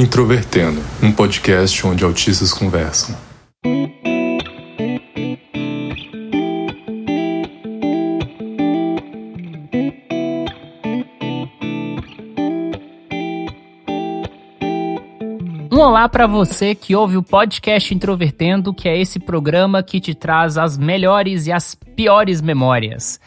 Introvertendo, 0.00 0.80
um 1.02 1.12
podcast 1.12 1.86
onde 1.86 2.02
autistas 2.02 2.54
conversam. 2.54 3.14
Um 15.70 15.78
olá 15.78 16.08
para 16.08 16.26
você 16.26 16.74
que 16.74 16.96
ouve 16.96 17.18
o 17.18 17.22
podcast 17.22 17.92
Introvertendo, 17.94 18.72
que 18.72 18.88
é 18.88 18.98
esse 18.98 19.20
programa 19.20 19.82
que 19.82 20.00
te 20.00 20.14
traz 20.14 20.56
as 20.56 20.78
melhores 20.78 21.46
e 21.46 21.52
as 21.52 21.74
piores 21.74 22.40
memórias. 22.40 23.20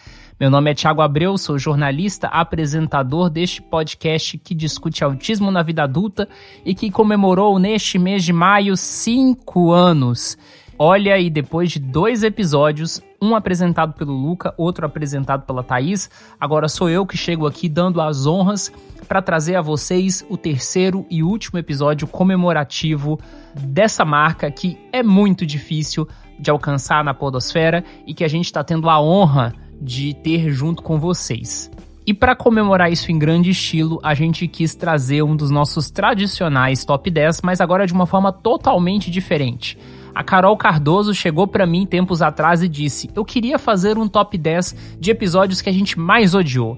Meu 0.43 0.49
nome 0.49 0.71
é 0.71 0.73
Thiago 0.73 1.01
Abreu, 1.01 1.37
sou 1.37 1.57
jornalista, 1.57 2.27
apresentador 2.27 3.29
deste 3.29 3.61
podcast 3.61 4.37
que 4.37 4.53
discute 4.53 5.01
autismo 5.01 5.49
na 5.49 5.63
vida 5.63 5.83
adulta 5.83 6.27
e 6.65 6.75
que 6.75 6.91
comemorou 6.91 7.57
neste 7.57 7.97
mês 7.97 8.25
de 8.25 8.33
maio 8.33 8.75
cinco 8.75 9.71
anos. 9.71 10.37
Olha, 10.77 11.17
e 11.17 11.29
depois 11.29 11.71
de 11.71 11.79
dois 11.79 12.23
episódios, 12.23 13.01
um 13.21 13.37
apresentado 13.37 13.93
pelo 13.93 14.11
Luca, 14.11 14.53
outro 14.57 14.85
apresentado 14.85 15.45
pela 15.45 15.63
Thaís, 15.63 16.09
agora 16.37 16.67
sou 16.67 16.89
eu 16.89 17.05
que 17.05 17.15
chego 17.15 17.47
aqui 17.47 17.69
dando 17.69 18.01
as 18.01 18.25
honras 18.25 18.69
para 19.07 19.21
trazer 19.21 19.55
a 19.55 19.61
vocês 19.61 20.25
o 20.29 20.35
terceiro 20.35 21.05
e 21.09 21.23
último 21.23 21.57
episódio 21.57 22.05
comemorativo 22.05 23.17
dessa 23.55 24.03
marca 24.03 24.51
que 24.51 24.77
é 24.91 25.01
muito 25.01 25.45
difícil 25.45 26.05
de 26.37 26.51
alcançar 26.51 27.01
na 27.01 27.13
Podosfera 27.13 27.81
e 28.05 28.13
que 28.13 28.25
a 28.25 28.27
gente 28.27 28.47
está 28.47 28.61
tendo 28.61 28.89
a 28.89 29.01
honra 29.01 29.62
de 29.83 30.13
ter 30.13 30.49
junto 30.51 30.81
com 30.81 30.99
vocês. 30.99 31.69
E 32.05 32.13
para 32.13 32.35
comemorar 32.35 32.91
isso 32.91 33.11
em 33.11 33.19
grande 33.19 33.51
estilo, 33.51 33.99
a 34.03 34.13
gente 34.13 34.47
quis 34.47 34.75
trazer 34.75 35.23
um 35.23 35.35
dos 35.35 35.49
nossos 35.49 35.89
tradicionais 35.89 36.83
top 36.83 37.09
10, 37.09 37.41
mas 37.41 37.61
agora 37.61 37.87
de 37.87 37.93
uma 37.93 38.05
forma 38.05 38.31
totalmente 38.31 39.09
diferente. 39.09 39.77
A 40.13 40.23
Carol 40.23 40.55
Cardoso 40.57 41.13
chegou 41.13 41.47
para 41.47 41.65
mim 41.65 41.85
tempos 41.85 42.21
atrás 42.21 42.61
e 42.61 42.67
disse: 42.67 43.09
"Eu 43.15 43.23
queria 43.23 43.57
fazer 43.57 43.97
um 43.97 44.07
top 44.07 44.37
10 44.37 44.97
de 44.99 45.11
episódios 45.11 45.61
que 45.61 45.69
a 45.69 45.73
gente 45.73 45.97
mais 45.97 46.35
odiou". 46.35 46.77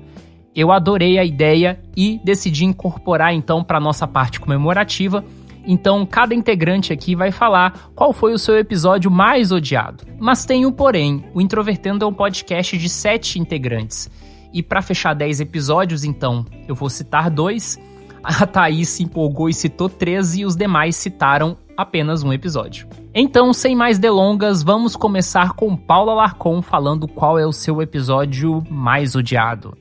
Eu 0.55 0.71
adorei 0.71 1.17
a 1.17 1.25
ideia 1.25 1.79
e 1.97 2.19
decidi 2.23 2.63
incorporar 2.63 3.33
então 3.33 3.63
para 3.63 3.79
nossa 3.79 4.07
parte 4.07 4.39
comemorativa 4.39 5.25
então, 5.65 6.05
cada 6.05 6.35
integrante 6.35 6.93
aqui 6.93 7.15
vai 7.15 7.31
falar 7.31 7.89
qual 7.95 8.13
foi 8.13 8.33
o 8.33 8.39
seu 8.39 8.57
episódio 8.57 9.09
mais 9.09 9.51
odiado. 9.51 10.03
Mas 10.19 10.45
tem 10.45 10.65
um 10.65 10.71
porém: 10.71 11.25
o 11.33 11.41
Introvertendo 11.41 12.05
é 12.05 12.07
um 12.07 12.13
podcast 12.13 12.77
de 12.77 12.89
sete 12.89 13.39
integrantes. 13.39 14.09
E 14.53 14.63
para 14.63 14.81
fechar 14.81 15.13
10 15.13 15.41
episódios, 15.41 16.03
então, 16.03 16.45
eu 16.67 16.75
vou 16.75 16.89
citar 16.89 17.29
dois. 17.29 17.79
A 18.23 18.47
Thaís 18.47 18.89
se 18.89 19.03
empolgou 19.03 19.49
e 19.49 19.53
citou 19.53 19.89
três, 19.89 20.35
e 20.35 20.45
os 20.45 20.55
demais 20.55 20.95
citaram 20.95 21.57
apenas 21.77 22.23
um 22.23 22.31
episódio. 22.31 22.87
Então, 23.13 23.51
sem 23.53 23.75
mais 23.75 23.99
delongas, 23.99 24.63
vamos 24.63 24.95
começar 24.95 25.51
com 25.53 25.75
Paula 25.75 26.13
Larcon 26.13 26.61
falando 26.61 27.07
qual 27.07 27.37
é 27.37 27.45
o 27.45 27.51
seu 27.51 27.81
episódio 27.81 28.63
mais 28.69 29.15
odiado. 29.15 29.77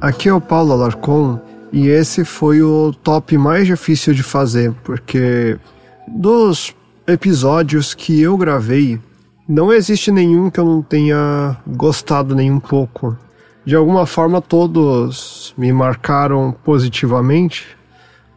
Aqui 0.00 0.28
é 0.28 0.32
o 0.32 0.40
Paulo 0.40 0.72
Alarcon 0.72 1.38
e 1.72 1.88
esse 1.88 2.24
foi 2.24 2.62
o 2.62 2.92
top 2.92 3.38
mais 3.38 3.66
difícil 3.66 4.12
de 4.12 4.22
fazer, 4.22 4.72
porque 4.84 5.58
dos 6.06 6.74
episódios 7.06 7.94
que 7.94 8.20
eu 8.20 8.36
gravei, 8.36 9.00
não 9.48 9.72
existe 9.72 10.10
nenhum 10.10 10.50
que 10.50 10.60
eu 10.60 10.64
não 10.64 10.82
tenha 10.82 11.56
gostado 11.66 12.34
nem 12.34 12.50
um 12.50 12.60
pouco. 12.60 13.16
De 13.64 13.74
alguma 13.74 14.06
forma, 14.06 14.40
todos 14.40 15.54
me 15.56 15.72
marcaram 15.72 16.54
positivamente 16.64 17.66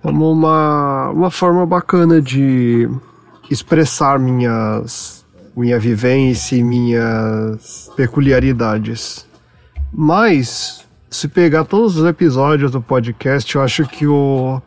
como 0.02 0.32
uma, 0.32 1.10
uma 1.10 1.32
forma 1.32 1.66
bacana 1.66 2.22
de 2.22 2.88
expressar 3.50 4.20
minhas, 4.20 5.26
minha 5.58 5.80
vivência 5.80 6.56
e 6.56 6.64
minhas 6.64 7.90
peculiaridades. 7.96 9.28
Mas 9.92 10.85
se 11.10 11.28
pegar 11.28 11.66
todos 11.66 11.98
os 11.98 12.06
episódios 12.06 12.72
do 12.72 12.82
podcast, 12.82 13.56
eu 13.56 13.62
acho 13.62 13.88
que 13.88 14.06
o 14.08 14.62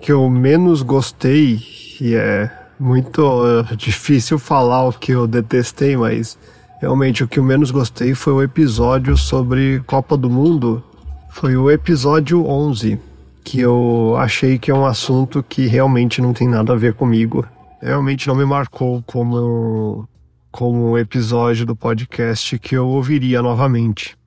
que 0.00 0.12
eu 0.12 0.28
menos 0.30 0.82
gostei, 0.82 1.62
e 2.00 2.14
é 2.14 2.50
muito 2.78 3.20
uh, 3.20 3.76
difícil 3.76 4.38
falar 4.38 4.88
o 4.88 4.92
que 4.92 5.12
eu 5.12 5.26
detestei, 5.26 5.96
mas 5.96 6.38
realmente 6.80 7.22
o 7.22 7.28
que 7.28 7.38
eu 7.38 7.44
menos 7.44 7.70
gostei 7.70 8.14
foi 8.14 8.32
o 8.32 8.42
episódio 8.42 9.16
sobre 9.16 9.80
Copa 9.86 10.16
do 10.16 10.30
Mundo. 10.30 10.82
Foi 11.28 11.54
o 11.56 11.70
episódio 11.70 12.46
11, 12.46 12.98
que 13.44 13.60
eu 13.60 14.16
achei 14.18 14.58
que 14.58 14.70
é 14.70 14.74
um 14.74 14.86
assunto 14.86 15.42
que 15.42 15.66
realmente 15.66 16.22
não 16.22 16.32
tem 16.32 16.48
nada 16.48 16.72
a 16.72 16.76
ver 16.76 16.94
comigo. 16.94 17.46
Realmente 17.82 18.26
não 18.26 18.34
me 18.34 18.44
marcou 18.44 19.02
como, 19.06 20.08
como 20.50 20.92
um 20.92 20.98
episódio 20.98 21.66
do 21.66 21.76
podcast 21.76 22.58
que 22.58 22.74
eu 22.74 22.88
ouviria 22.88 23.42
novamente. 23.42 24.19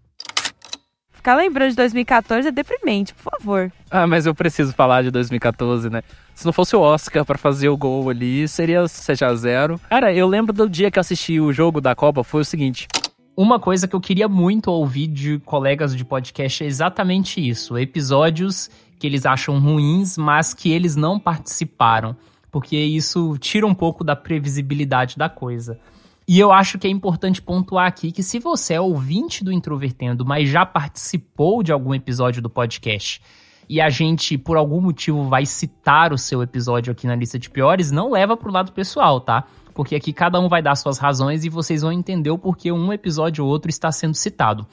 Ficar 1.23 1.35
lembrando 1.37 1.69
de 1.69 1.77
2014 1.77 2.49
é 2.49 2.51
deprimente, 2.51 3.13
por 3.13 3.31
favor. 3.31 3.71
Ah, 3.89 4.05
mas 4.05 4.25
eu 4.25 4.35
preciso 4.35 4.73
falar 4.73 5.03
de 5.03 5.09
2014, 5.09 5.89
né? 5.89 6.01
Se 6.35 6.45
não 6.45 6.51
fosse 6.51 6.75
o 6.75 6.81
Oscar 6.81 7.23
para 7.23 7.37
fazer 7.37 7.69
o 7.69 7.77
gol 7.77 8.09
ali, 8.09 8.45
seria 8.45 8.85
7 8.85 9.23
a 9.23 9.33
0 9.33 9.79
Cara, 9.89 10.13
eu 10.13 10.27
lembro 10.27 10.51
do 10.51 10.67
dia 10.67 10.91
que 10.91 10.99
eu 10.99 11.01
assisti 11.01 11.39
o 11.39 11.53
jogo 11.53 11.79
da 11.79 11.95
Copa, 11.95 12.25
foi 12.25 12.41
o 12.41 12.43
seguinte. 12.43 12.89
Uma 13.37 13.57
coisa 13.57 13.87
que 13.87 13.95
eu 13.95 14.01
queria 14.01 14.27
muito 14.27 14.69
ouvir 14.69 15.07
de 15.07 15.39
colegas 15.45 15.95
de 15.95 16.03
podcast 16.03 16.61
é 16.61 16.67
exatamente 16.67 17.39
isso. 17.39 17.77
Episódios 17.77 18.69
que 18.99 19.07
eles 19.07 19.25
acham 19.25 19.57
ruins, 19.59 20.17
mas 20.17 20.53
que 20.53 20.73
eles 20.73 20.97
não 20.97 21.17
participaram. 21.17 22.17
Porque 22.51 22.75
isso 22.75 23.37
tira 23.39 23.65
um 23.65 23.73
pouco 23.73 24.03
da 24.03 24.13
previsibilidade 24.13 25.17
da 25.17 25.29
coisa. 25.29 25.79
E 26.27 26.39
eu 26.39 26.51
acho 26.51 26.79
que 26.79 26.87
é 26.87 26.89
importante 26.89 27.41
pontuar 27.41 27.87
aqui 27.87 28.11
que 28.11 28.23
se 28.23 28.39
você 28.39 28.75
é 28.75 28.81
ouvinte 28.81 29.43
do 29.43 29.51
Introvertendo, 29.51 30.25
mas 30.25 30.47
já 30.47 30.65
participou 30.65 31.61
de 31.61 31.71
algum 31.71 31.93
episódio 31.93 32.41
do 32.41 32.49
podcast, 32.49 33.21
e 33.69 33.81
a 33.81 33.89
gente, 33.89 34.37
por 34.37 34.57
algum 34.57 34.81
motivo, 34.81 35.27
vai 35.27 35.45
citar 35.45 36.13
o 36.13 36.17
seu 36.17 36.41
episódio 36.41 36.91
aqui 36.91 37.07
na 37.07 37.15
lista 37.15 37.39
de 37.39 37.49
piores, 37.49 37.91
não 37.91 38.11
leva 38.11 38.37
pro 38.37 38.51
lado 38.51 38.71
pessoal, 38.71 39.19
tá? 39.19 39.45
Porque 39.73 39.95
aqui 39.95 40.13
cada 40.13 40.39
um 40.39 40.47
vai 40.47 40.61
dar 40.61 40.75
suas 40.75 40.97
razões 40.97 41.43
e 41.43 41.49
vocês 41.49 41.81
vão 41.81 41.91
entender 41.91 42.29
o 42.29 42.37
porquê 42.37 42.71
um 42.71 42.93
episódio 42.93 43.43
ou 43.43 43.49
outro 43.49 43.69
está 43.69 43.91
sendo 43.91 44.13
citado. 44.13 44.67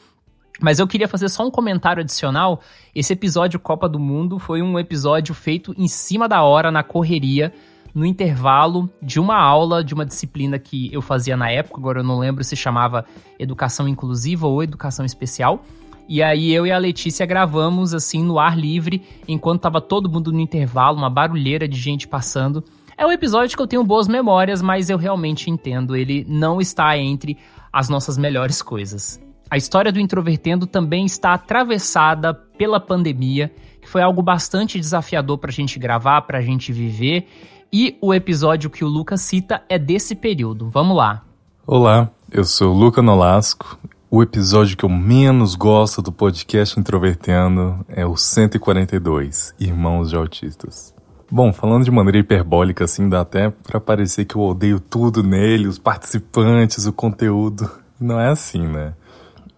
Mas 0.61 0.79
eu 0.79 0.87
queria 0.87 1.09
fazer 1.09 1.29
só 1.31 1.47
um 1.47 1.51
comentário 1.51 2.03
adicional. 2.03 2.61
Esse 2.95 3.15
episódio 3.15 3.59
Copa 3.59 3.89
do 3.89 3.99
Mundo 3.99 4.39
foi 4.39 4.61
um 4.61 4.79
episódio 4.79 5.35
feito 5.35 5.75
em 5.79 5.89
cima 5.89 6.29
da 6.29 6.43
hora, 6.43 6.71
na 6.71 6.83
correria, 6.83 7.53
no 7.95 8.07
intervalo 8.07 8.89
de 9.03 9.19
uma 9.19 9.37
aula 9.37 9.83
de 9.83 9.95
uma 9.95 10.07
disciplina 10.07 10.59
que 10.59 10.93
eu 10.93 11.03
fazia 11.03 11.37
na 11.37 11.51
época, 11.51 11.79
agora 11.79 12.01
eu 12.01 12.05
não 12.05 12.19
lembro 12.19 12.45
se 12.45 12.57
chamava 12.57 13.05
Educação 13.39 13.89
Inclusiva 13.89 14.47
ou 14.47 14.63
Educação 14.63 15.05
Especial. 15.05 15.65
E 16.09 16.23
aí 16.23 16.53
eu 16.53 16.67
e 16.67 16.73
a 16.73 16.79
Letícia 16.79 17.25
gravamos 17.25 17.95
assim 17.95 18.23
no 18.25 18.39
ar 18.39 18.59
livre, 18.59 19.03
enquanto 19.29 19.63
tava 19.63 19.81
todo 19.81 20.11
mundo 20.11 20.33
no 20.33 20.41
intervalo, 20.41 20.99
uma 20.99 21.09
barulheira 21.09 21.69
de 21.69 21.79
gente 21.79 22.09
passando. 22.09 22.65
É 22.99 23.07
um 23.07 23.13
episódio 23.13 23.57
que 23.57 23.63
eu 23.63 23.67
tenho 23.67 23.85
boas 23.85 24.09
memórias, 24.09 24.61
mas 24.61 24.91
eu 24.91 24.99
realmente 24.99 25.49
entendo, 25.49 25.97
ele 25.97 26.27
não 26.29 26.61
está 26.61 26.99
entre 26.99 27.39
as 27.73 27.89
nossas 27.89 28.19
melhores 28.19 28.61
coisas. 28.61 29.21
A 29.49 29.57
história 29.57 29.91
do 29.91 29.99
Introvertendo 29.99 30.67
também 30.67 31.05
está 31.05 31.33
atravessada 31.33 32.35
pela 32.35 32.79
pandemia, 32.79 33.51
que 33.81 33.89
foi 33.89 34.03
algo 34.03 34.21
bastante 34.23 34.79
desafiador 34.79 35.39
para 35.39 35.51
a 35.51 35.53
gente 35.53 35.79
gravar, 35.79 36.23
para 36.23 36.39
a 36.39 36.43
gente 36.43 36.73
viver, 36.73 37.27
e 37.73 37.97
o 38.01 38.13
episódio 38.13 38.69
que 38.69 38.85
o 38.85 38.89
Lucas 38.89 39.21
cita 39.21 39.63
é 39.69 39.79
desse 39.79 40.15
período. 40.15 40.69
Vamos 40.69 40.97
lá. 40.97 41.23
Olá, 41.67 42.11
eu 42.31 42.45
sou 42.45 42.75
o 42.75 42.79
Luca 42.79 43.01
Nolasco. 43.01 43.79
O 44.11 44.23
episódio 44.23 44.77
que 44.77 44.85
eu 44.85 44.89
menos 44.89 45.55
gosto 45.55 46.03
do 46.03 46.11
podcast 46.11 46.79
Introvertendo 46.81 47.85
é 47.89 48.05
o 48.05 48.17
142, 48.17 49.55
Irmãos 49.61 50.11
de 50.11 50.17
Autistas. 50.17 50.93
Bom, 51.31 51.53
falando 51.53 51.85
de 51.85 51.93
maneira 51.93 52.19
hiperbólica 52.19 52.85
assim, 52.85 53.09
dá 53.09 53.21
até 53.21 53.51
para 53.51 53.79
parecer 53.79 54.25
que 54.25 54.35
eu 54.35 54.43
odeio 54.43 54.81
tudo 54.81 55.23
nele, 55.23 55.69
os 55.69 55.79
participantes, 55.79 56.87
o 56.87 56.93
conteúdo. 56.93 57.71
Não 58.01 58.19
é 58.19 58.31
assim, 58.31 58.67
né? 58.67 58.95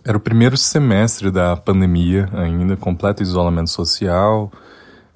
Era 0.05 0.19
o 0.19 0.21
primeiro 0.21 0.57
semestre 0.59 1.31
da 1.31 1.57
pandemia 1.57 2.29
ainda, 2.35 2.77
completo 2.77 3.23
isolamento 3.23 3.71
social. 3.71 4.53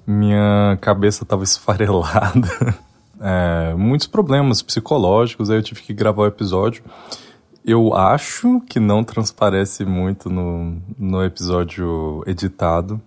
Minha 0.07 0.79
cabeça 0.81 1.21
estava 1.21 1.43
esfarelada. 1.45 2.86
É, 3.21 3.73
muitos 3.75 4.07
problemas 4.07 4.61
psicológicos, 4.61 5.49
aí 5.49 5.57
eu 5.57 5.63
tive 5.63 5.81
que 5.81 5.93
gravar 5.93 6.23
o 6.23 6.27
episódio. 6.27 6.83
Eu 7.65 7.93
acho 7.93 8.61
que 8.61 8.79
não 8.79 9.03
transparece 9.03 9.83
muito 9.85 10.29
no, 10.29 10.77
no 10.97 11.23
episódio 11.23 12.23
editado, 12.25 13.01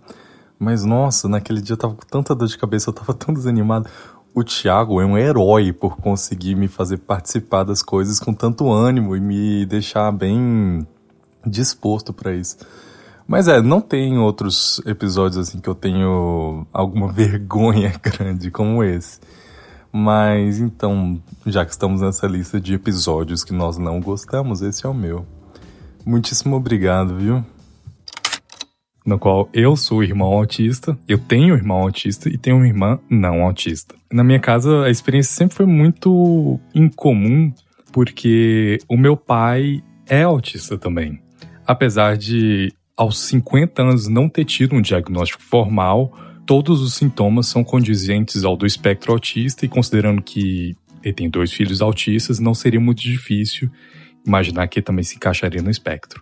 mas 0.59 0.83
nossa, 0.83 1.27
naquele 1.27 1.61
dia 1.61 1.73
eu 1.73 1.77
tava 1.77 1.95
com 1.95 2.05
tanta 2.05 2.35
dor 2.35 2.47
de 2.47 2.57
cabeça, 2.57 2.89
eu 2.89 2.93
tava 2.93 3.13
tão 3.13 3.33
desanimado. 3.33 3.89
O 4.33 4.43
Thiago 4.43 5.01
é 5.01 5.05
um 5.05 5.17
herói 5.17 5.73
por 5.73 5.97
conseguir 5.97 6.55
me 6.55 6.67
fazer 6.67 6.97
participar 6.99 7.63
das 7.63 7.81
coisas 7.81 8.19
com 8.19 8.33
tanto 8.33 8.71
ânimo 8.71 9.15
e 9.15 9.19
me 9.19 9.65
deixar 9.65 10.11
bem 10.11 10.87
disposto 11.45 12.13
para 12.13 12.33
isso. 12.33 12.57
Mas 13.27 13.47
é, 13.47 13.61
não 13.61 13.81
tem 13.81 14.17
outros 14.17 14.81
episódios 14.85 15.37
assim 15.47 15.59
que 15.59 15.67
eu 15.67 15.75
tenho 15.75 16.65
alguma 16.71 17.09
vergonha 17.13 17.93
grande 18.01 18.51
como 18.51 18.83
esse. 18.83 19.19
Mas 19.91 20.59
então, 20.59 21.21
já 21.45 21.65
que 21.65 21.71
estamos 21.71 22.01
nessa 22.01 22.25
lista 22.27 22.59
de 22.59 22.73
episódios 22.73 23.43
que 23.43 23.53
nós 23.53 23.77
não 23.77 23.99
gostamos, 23.99 24.61
esse 24.61 24.85
é 24.85 24.89
o 24.89 24.93
meu. 24.93 25.25
Muitíssimo 26.05 26.55
obrigado, 26.55 27.17
viu? 27.17 27.43
No 29.05 29.17
qual 29.17 29.49
eu 29.53 29.75
sou 29.75 30.03
irmão 30.03 30.31
autista, 30.31 30.97
eu 31.07 31.17
tenho 31.17 31.55
irmão 31.55 31.81
autista 31.81 32.29
e 32.29 32.37
tenho 32.37 32.57
uma 32.57 32.67
irmã 32.67 32.99
não 33.09 33.41
autista. 33.41 33.95
Na 34.11 34.23
minha 34.23 34.39
casa, 34.39 34.83
a 34.83 34.89
experiência 34.89 35.33
sempre 35.33 35.55
foi 35.55 35.65
muito 35.65 36.59
incomum, 36.73 37.51
porque 37.91 38.79
o 38.87 38.95
meu 38.95 39.17
pai 39.17 39.83
é 40.07 40.23
autista 40.23 40.77
também. 40.77 41.19
Apesar 41.65 42.15
de 42.15 42.71
aos 42.95 43.19
50 43.21 43.81
anos 43.81 44.07
não 44.07 44.29
ter 44.29 44.45
tido 44.45 44.75
um 44.75 44.81
diagnóstico 44.81 45.41
formal, 45.41 46.13
todos 46.51 46.81
os 46.81 46.95
sintomas 46.95 47.47
são 47.47 47.63
condizentes 47.63 48.43
ao 48.43 48.57
do 48.57 48.65
espectro 48.65 49.13
autista 49.13 49.65
e 49.65 49.69
considerando 49.69 50.21
que 50.21 50.75
ele 51.01 51.13
tem 51.13 51.29
dois 51.29 51.49
filhos 51.49 51.81
autistas, 51.81 52.39
não 52.39 52.53
seria 52.53 52.77
muito 52.77 53.01
difícil 53.01 53.71
imaginar 54.27 54.67
que 54.67 54.81
também 54.81 55.01
se 55.01 55.15
encaixaria 55.15 55.61
no 55.61 55.69
espectro. 55.71 56.21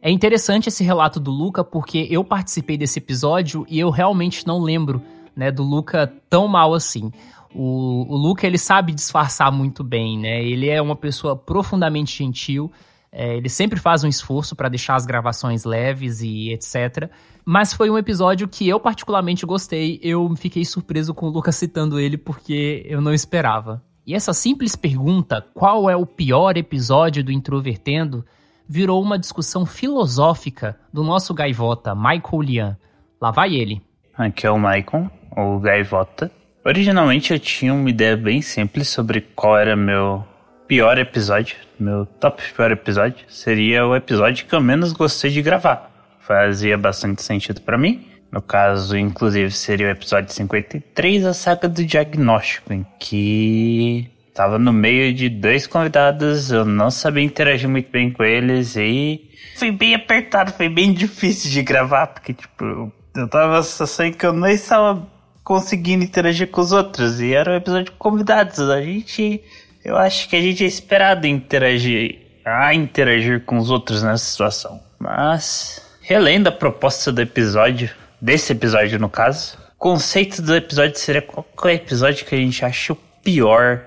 É 0.00 0.10
interessante 0.10 0.70
esse 0.70 0.82
relato 0.82 1.20
do 1.20 1.30
Luca 1.30 1.62
porque 1.62 2.08
eu 2.10 2.24
participei 2.24 2.78
desse 2.78 2.98
episódio 2.98 3.66
e 3.68 3.78
eu 3.78 3.90
realmente 3.90 4.46
não 4.46 4.58
lembro, 4.58 5.02
né, 5.36 5.52
do 5.52 5.62
Luca 5.62 6.10
tão 6.30 6.48
mal 6.48 6.72
assim. 6.72 7.12
O, 7.54 8.06
o 8.08 8.16
Luca 8.16 8.46
ele 8.46 8.56
sabe 8.56 8.94
disfarçar 8.94 9.52
muito 9.52 9.84
bem, 9.84 10.18
né? 10.18 10.42
Ele 10.42 10.70
é 10.70 10.80
uma 10.80 10.96
pessoa 10.96 11.36
profundamente 11.36 12.16
gentil, 12.16 12.72
é, 13.10 13.36
ele 13.36 13.48
sempre 13.48 13.80
faz 13.80 14.04
um 14.04 14.08
esforço 14.08 14.54
para 14.54 14.68
deixar 14.68 14.94
as 14.94 15.06
gravações 15.06 15.64
leves 15.64 16.20
e 16.20 16.52
etc. 16.52 17.10
Mas 17.44 17.72
foi 17.72 17.90
um 17.90 17.96
episódio 17.96 18.46
que 18.46 18.68
eu 18.68 18.78
particularmente 18.78 19.46
gostei. 19.46 19.98
Eu 20.02 20.34
fiquei 20.36 20.64
surpreso 20.64 21.14
com 21.14 21.26
o 21.26 21.30
Lucas 21.30 21.56
citando 21.56 21.98
ele 21.98 22.18
porque 22.18 22.84
eu 22.86 23.00
não 23.00 23.14
esperava. 23.14 23.82
E 24.06 24.14
essa 24.14 24.32
simples 24.32 24.76
pergunta, 24.76 25.44
qual 25.54 25.88
é 25.88 25.96
o 25.96 26.06
pior 26.06 26.56
episódio 26.56 27.22
do 27.22 27.32
Introvertendo, 27.32 28.24
virou 28.68 29.02
uma 29.02 29.18
discussão 29.18 29.64
filosófica 29.64 30.78
do 30.92 31.02
nosso 31.02 31.32
gaivota, 31.32 31.94
Michael 31.94 32.42
Lian. 32.42 32.76
Lá 33.20 33.30
vai 33.30 33.54
ele. 33.54 33.82
Aqui 34.14 34.46
é 34.46 34.50
o 34.50 34.58
Michael, 34.58 35.10
o 35.36 35.58
gaivota. 35.58 36.30
Originalmente 36.64 37.32
eu 37.32 37.38
tinha 37.38 37.72
uma 37.72 37.88
ideia 37.88 38.16
bem 38.16 38.42
simples 38.42 38.88
sobre 38.88 39.22
qual 39.22 39.56
era 39.56 39.74
meu 39.74 40.24
pior 40.68 40.98
episódio, 40.98 41.56
meu 41.80 42.04
top 42.04 42.42
pior 42.54 42.70
episódio, 42.70 43.24
seria 43.26 43.86
o 43.86 43.96
episódio 43.96 44.46
que 44.46 44.54
eu 44.54 44.60
menos 44.60 44.92
gostei 44.92 45.30
de 45.30 45.40
gravar. 45.40 45.90
Fazia 46.20 46.76
bastante 46.76 47.22
sentido 47.22 47.62
para 47.62 47.78
mim. 47.78 48.06
No 48.30 48.42
caso, 48.42 48.94
inclusive, 48.94 49.50
seria 49.50 49.86
o 49.86 49.90
episódio 49.90 50.30
53, 50.30 51.24
a 51.24 51.32
saga 51.32 51.66
do 51.66 51.82
diagnóstico, 51.82 52.74
em 52.74 52.86
que 53.00 54.10
tava 54.34 54.58
no 54.58 54.70
meio 54.70 55.14
de 55.14 55.30
dois 55.30 55.66
convidados, 55.66 56.52
eu 56.52 56.66
não 56.66 56.90
sabia 56.90 57.24
interagir 57.24 57.66
muito 57.66 57.90
bem 57.90 58.10
com 58.10 58.22
eles 58.22 58.76
e 58.76 59.30
foi 59.56 59.72
bem 59.72 59.94
apertado, 59.94 60.52
foi 60.52 60.68
bem 60.68 60.92
difícil 60.94 61.50
de 61.50 61.62
gravar, 61.62 62.08
porque 62.08 62.34
tipo, 62.34 62.92
eu 63.16 63.28
tava 63.28 63.62
só 63.62 63.86
que 64.10 64.26
eu 64.26 64.34
não 64.34 64.46
estava 64.46 65.08
conseguindo 65.42 66.04
interagir 66.04 66.48
com 66.48 66.60
os 66.60 66.72
outros 66.72 67.22
e 67.22 67.32
era 67.32 67.52
um 67.52 67.56
episódio 67.56 67.86
de 67.86 67.92
convidados. 67.92 68.60
A 68.60 68.82
gente 68.82 69.42
eu 69.88 69.96
acho 69.96 70.28
que 70.28 70.36
a 70.36 70.40
gente 70.40 70.62
é 70.62 70.66
esperado 70.66 71.26
interagir, 71.26 72.18
a 72.44 72.74
interagir 72.74 73.40
com 73.44 73.56
os 73.56 73.70
outros 73.70 74.02
nessa 74.02 74.24
situação. 74.24 74.82
Mas, 74.98 75.80
relendo 76.02 76.48
a 76.48 76.52
proposta 76.52 77.10
do 77.10 77.22
episódio, 77.22 77.90
desse 78.20 78.52
episódio 78.52 78.98
no 78.98 79.08
caso, 79.08 79.56
o 79.76 79.78
conceito 79.78 80.42
do 80.42 80.54
episódio 80.54 80.98
seria 80.98 81.22
qual 81.22 81.46
é 81.64 81.72
episódio 81.72 82.26
que 82.26 82.34
a 82.34 82.38
gente 82.38 82.62
acha 82.64 82.92
o 82.92 82.96
pior 83.24 83.80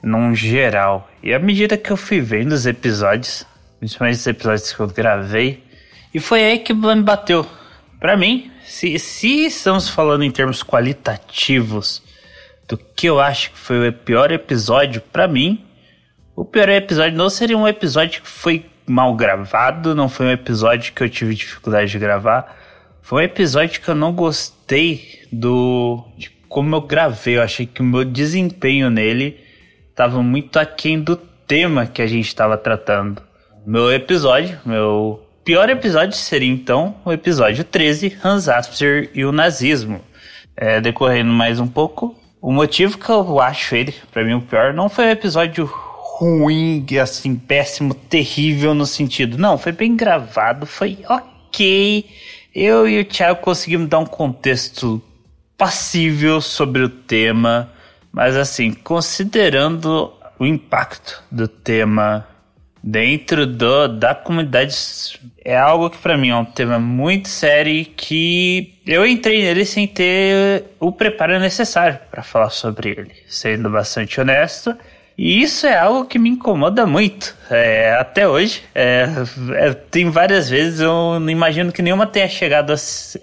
num 0.00 0.32
geral. 0.32 1.10
E 1.24 1.34
à 1.34 1.40
medida 1.40 1.76
que 1.76 1.90
eu 1.90 1.96
fui 1.96 2.20
vendo 2.20 2.52
os 2.52 2.64
episódios, 2.64 3.44
principalmente 3.80 4.18
os 4.18 4.26
episódios 4.28 4.72
que 4.72 4.78
eu 4.78 4.86
gravei, 4.86 5.64
e 6.14 6.20
foi 6.20 6.44
aí 6.44 6.58
que 6.60 6.72
me 6.72 7.02
bateu. 7.02 7.44
Para 7.98 8.16
mim, 8.16 8.48
se, 8.64 8.96
se 9.00 9.46
estamos 9.46 9.88
falando 9.88 10.22
em 10.22 10.30
termos 10.30 10.62
qualitativos, 10.62 12.00
do 12.68 12.76
que 12.76 13.06
eu 13.06 13.18
acho 13.18 13.50
que 13.50 13.58
foi 13.58 13.88
o 13.88 13.92
pior 13.92 14.30
episódio 14.30 15.00
para 15.00 15.26
mim. 15.26 15.64
O 16.36 16.44
pior 16.44 16.68
episódio 16.68 17.16
não 17.16 17.30
seria 17.30 17.56
um 17.56 17.66
episódio 17.66 18.22
que 18.22 18.28
foi 18.28 18.66
mal 18.86 19.14
gravado, 19.14 19.94
não 19.94 20.08
foi 20.08 20.26
um 20.26 20.30
episódio 20.30 20.92
que 20.92 21.02
eu 21.02 21.08
tive 21.08 21.34
dificuldade 21.34 21.90
de 21.90 21.98
gravar. 21.98 22.56
Foi 23.02 23.22
um 23.22 23.24
episódio 23.24 23.80
que 23.80 23.88
eu 23.88 23.94
não 23.94 24.12
gostei 24.12 25.26
do 25.32 26.04
de 26.16 26.30
como 26.48 26.76
eu 26.76 26.82
gravei. 26.82 27.38
Eu 27.38 27.42
achei 27.42 27.66
que 27.66 27.80
o 27.80 27.84
meu 27.84 28.04
desempenho 28.04 28.90
nele 28.90 29.40
estava 29.90 30.22
muito 30.22 30.58
aquém 30.58 31.00
do 31.00 31.16
tema 31.16 31.86
que 31.86 32.02
a 32.02 32.06
gente 32.06 32.26
estava 32.26 32.56
tratando. 32.56 33.22
Meu 33.66 33.92
episódio, 33.92 34.58
meu 34.64 35.26
pior 35.44 35.70
episódio 35.70 36.16
seria 36.16 36.50
então 36.50 36.96
o 37.04 37.12
episódio 37.12 37.64
13, 37.64 38.18
Hans 38.22 38.48
Asper 38.48 39.10
e 39.14 39.24
o 39.24 39.32
nazismo. 39.32 40.00
É, 40.56 40.80
decorrendo 40.80 41.32
mais 41.32 41.60
um 41.60 41.66
pouco, 41.66 42.18
o 42.48 42.50
motivo 42.50 42.96
que 42.96 43.10
eu 43.10 43.40
acho 43.40 43.76
ele, 43.76 43.94
para 44.10 44.24
mim, 44.24 44.32
o 44.32 44.40
pior, 44.40 44.72
não 44.72 44.88
foi 44.88 45.04
um 45.04 45.10
episódio 45.10 45.66
ruim, 45.66 46.82
assim, 46.98 47.36
péssimo, 47.36 47.92
terrível 47.92 48.72
no 48.72 48.86
sentido. 48.86 49.36
Não, 49.36 49.58
foi 49.58 49.70
bem 49.70 49.94
gravado, 49.94 50.64
foi 50.64 50.96
ok. 51.06 52.06
Eu 52.54 52.88
e 52.88 53.00
o 53.00 53.04
Thiago 53.04 53.42
conseguimos 53.42 53.90
dar 53.90 53.98
um 53.98 54.06
contexto 54.06 55.02
passível 55.58 56.40
sobre 56.40 56.80
o 56.80 56.88
tema, 56.88 57.70
mas 58.10 58.34
assim, 58.34 58.72
considerando 58.72 60.10
o 60.38 60.46
impacto 60.46 61.22
do 61.30 61.46
tema 61.46 62.26
dentro 62.82 63.46
do, 63.46 63.88
da 63.88 64.14
comunidade 64.14 64.74
é 65.44 65.54
algo 65.54 65.90
que 65.90 65.98
para 65.98 66.16
mim 66.16 66.30
é 66.30 66.36
um 66.36 66.46
tema 66.46 66.78
muito 66.78 67.28
sério 67.28 67.84
que 67.84 68.77
eu 68.88 69.06
entrei 69.06 69.42
nele 69.42 69.66
sem 69.66 69.86
ter 69.86 70.64
o 70.80 70.90
preparo 70.90 71.38
necessário 71.38 71.98
para 72.10 72.22
falar 72.22 72.48
sobre 72.48 72.90
ele, 72.90 73.12
sendo 73.28 73.68
bastante 73.68 74.18
honesto. 74.18 74.74
E 75.16 75.42
isso 75.42 75.66
é 75.66 75.76
algo 75.76 76.06
que 76.06 76.18
me 76.18 76.30
incomoda 76.30 76.86
muito, 76.86 77.36
é, 77.50 77.92
até 77.98 78.26
hoje. 78.26 78.62
É, 78.74 79.06
é, 79.56 79.74
tem 79.74 80.08
várias 80.08 80.48
vezes, 80.48 80.80
eu 80.80 81.20
não 81.20 81.28
imagino 81.28 81.70
que 81.70 81.82
nenhuma 81.82 82.06
tenha 82.06 82.28
chegado 82.28 82.72
a 82.72 82.76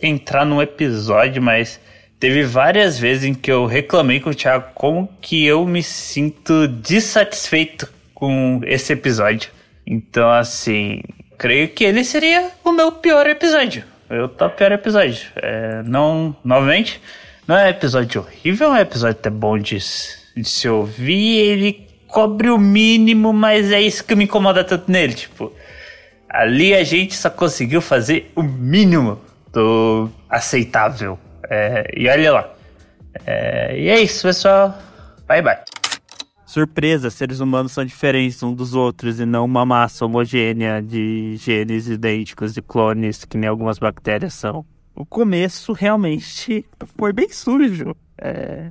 entrar 0.04 0.46
num 0.46 0.62
episódio, 0.62 1.42
mas 1.42 1.80
teve 2.20 2.44
várias 2.44 3.00
vezes 3.00 3.24
em 3.24 3.34
que 3.34 3.52
eu 3.52 3.66
reclamei 3.66 4.20
com 4.20 4.30
o 4.30 4.36
Thiago 4.36 4.66
como 4.76 5.10
que 5.20 5.46
eu 5.46 5.66
me 5.66 5.82
sinto 5.82 6.68
dissatisfeito 6.68 7.92
com 8.14 8.62
esse 8.66 8.94
episódio. 8.94 9.50
Então, 9.88 10.30
assim, 10.30 11.02
creio 11.40 11.70
que 11.70 11.84
ele 11.84 12.04
seria 12.04 12.52
o 12.64 12.72
meu 12.72 12.92
pior 12.92 13.26
episódio. 13.26 13.95
O 14.10 14.28
top 14.28 14.58
pior 14.58 14.72
episódio. 14.72 15.28
É, 15.36 15.82
não, 15.84 16.36
novamente, 16.44 17.02
não 17.48 17.58
é 17.58 17.70
episódio 17.70 18.22
horrível, 18.22 18.68
é 18.68 18.72
um 18.72 18.78
episódio 18.78 19.18
até 19.20 19.30
bom 19.30 19.58
de, 19.58 19.78
de 19.78 20.44
se 20.50 20.70
ouvir. 20.70 21.38
Ele 21.40 21.88
cobre 22.08 22.50
o 22.50 22.58
mínimo, 22.58 23.34
mas 23.34 23.72
é 23.72 23.82
isso 23.82 24.04
que 24.04 24.16
me 24.16 24.26
incomoda 24.26 24.64
tanto 24.64 24.92
nele. 24.92 25.14
Tipo, 25.14 25.52
ali 26.30 26.74
a 26.74 26.84
gente 26.84 27.16
só 27.16 27.30
conseguiu 27.30 27.82
fazer 27.82 28.32
o 28.36 28.44
mínimo 28.44 29.20
do 29.52 30.10
aceitável. 30.30 31.18
É, 31.50 31.92
e 31.96 32.08
olha 32.08 32.32
lá. 32.32 32.50
É, 33.26 33.78
e 33.78 33.90
é 33.90 34.00
isso, 34.00 34.28
pessoal. 34.28 34.78
Bye 35.28 35.42
bye 35.42 35.85
surpresa, 36.56 37.10
seres 37.10 37.42
humanos 37.42 37.74
são 37.74 37.84
diferentes 37.84 38.42
uns 38.42 38.56
dos 38.56 38.74
outros 38.74 39.20
e 39.20 39.26
não 39.26 39.44
uma 39.44 39.66
massa 39.66 40.06
homogênea 40.06 40.82
de 40.82 41.36
genes 41.36 41.90
idênticos 41.90 42.54
de 42.54 42.62
clones 42.62 43.26
que 43.26 43.38
nem 43.38 43.50
algumas 43.50 43.78
bactérias 43.78 44.34
são. 44.34 44.66
O 44.96 45.06
começo 45.06 45.74
realmente 45.74 46.66
foi 46.98 47.12
bem 47.12 47.28
sujo. 47.28 47.94
É... 48.18 48.70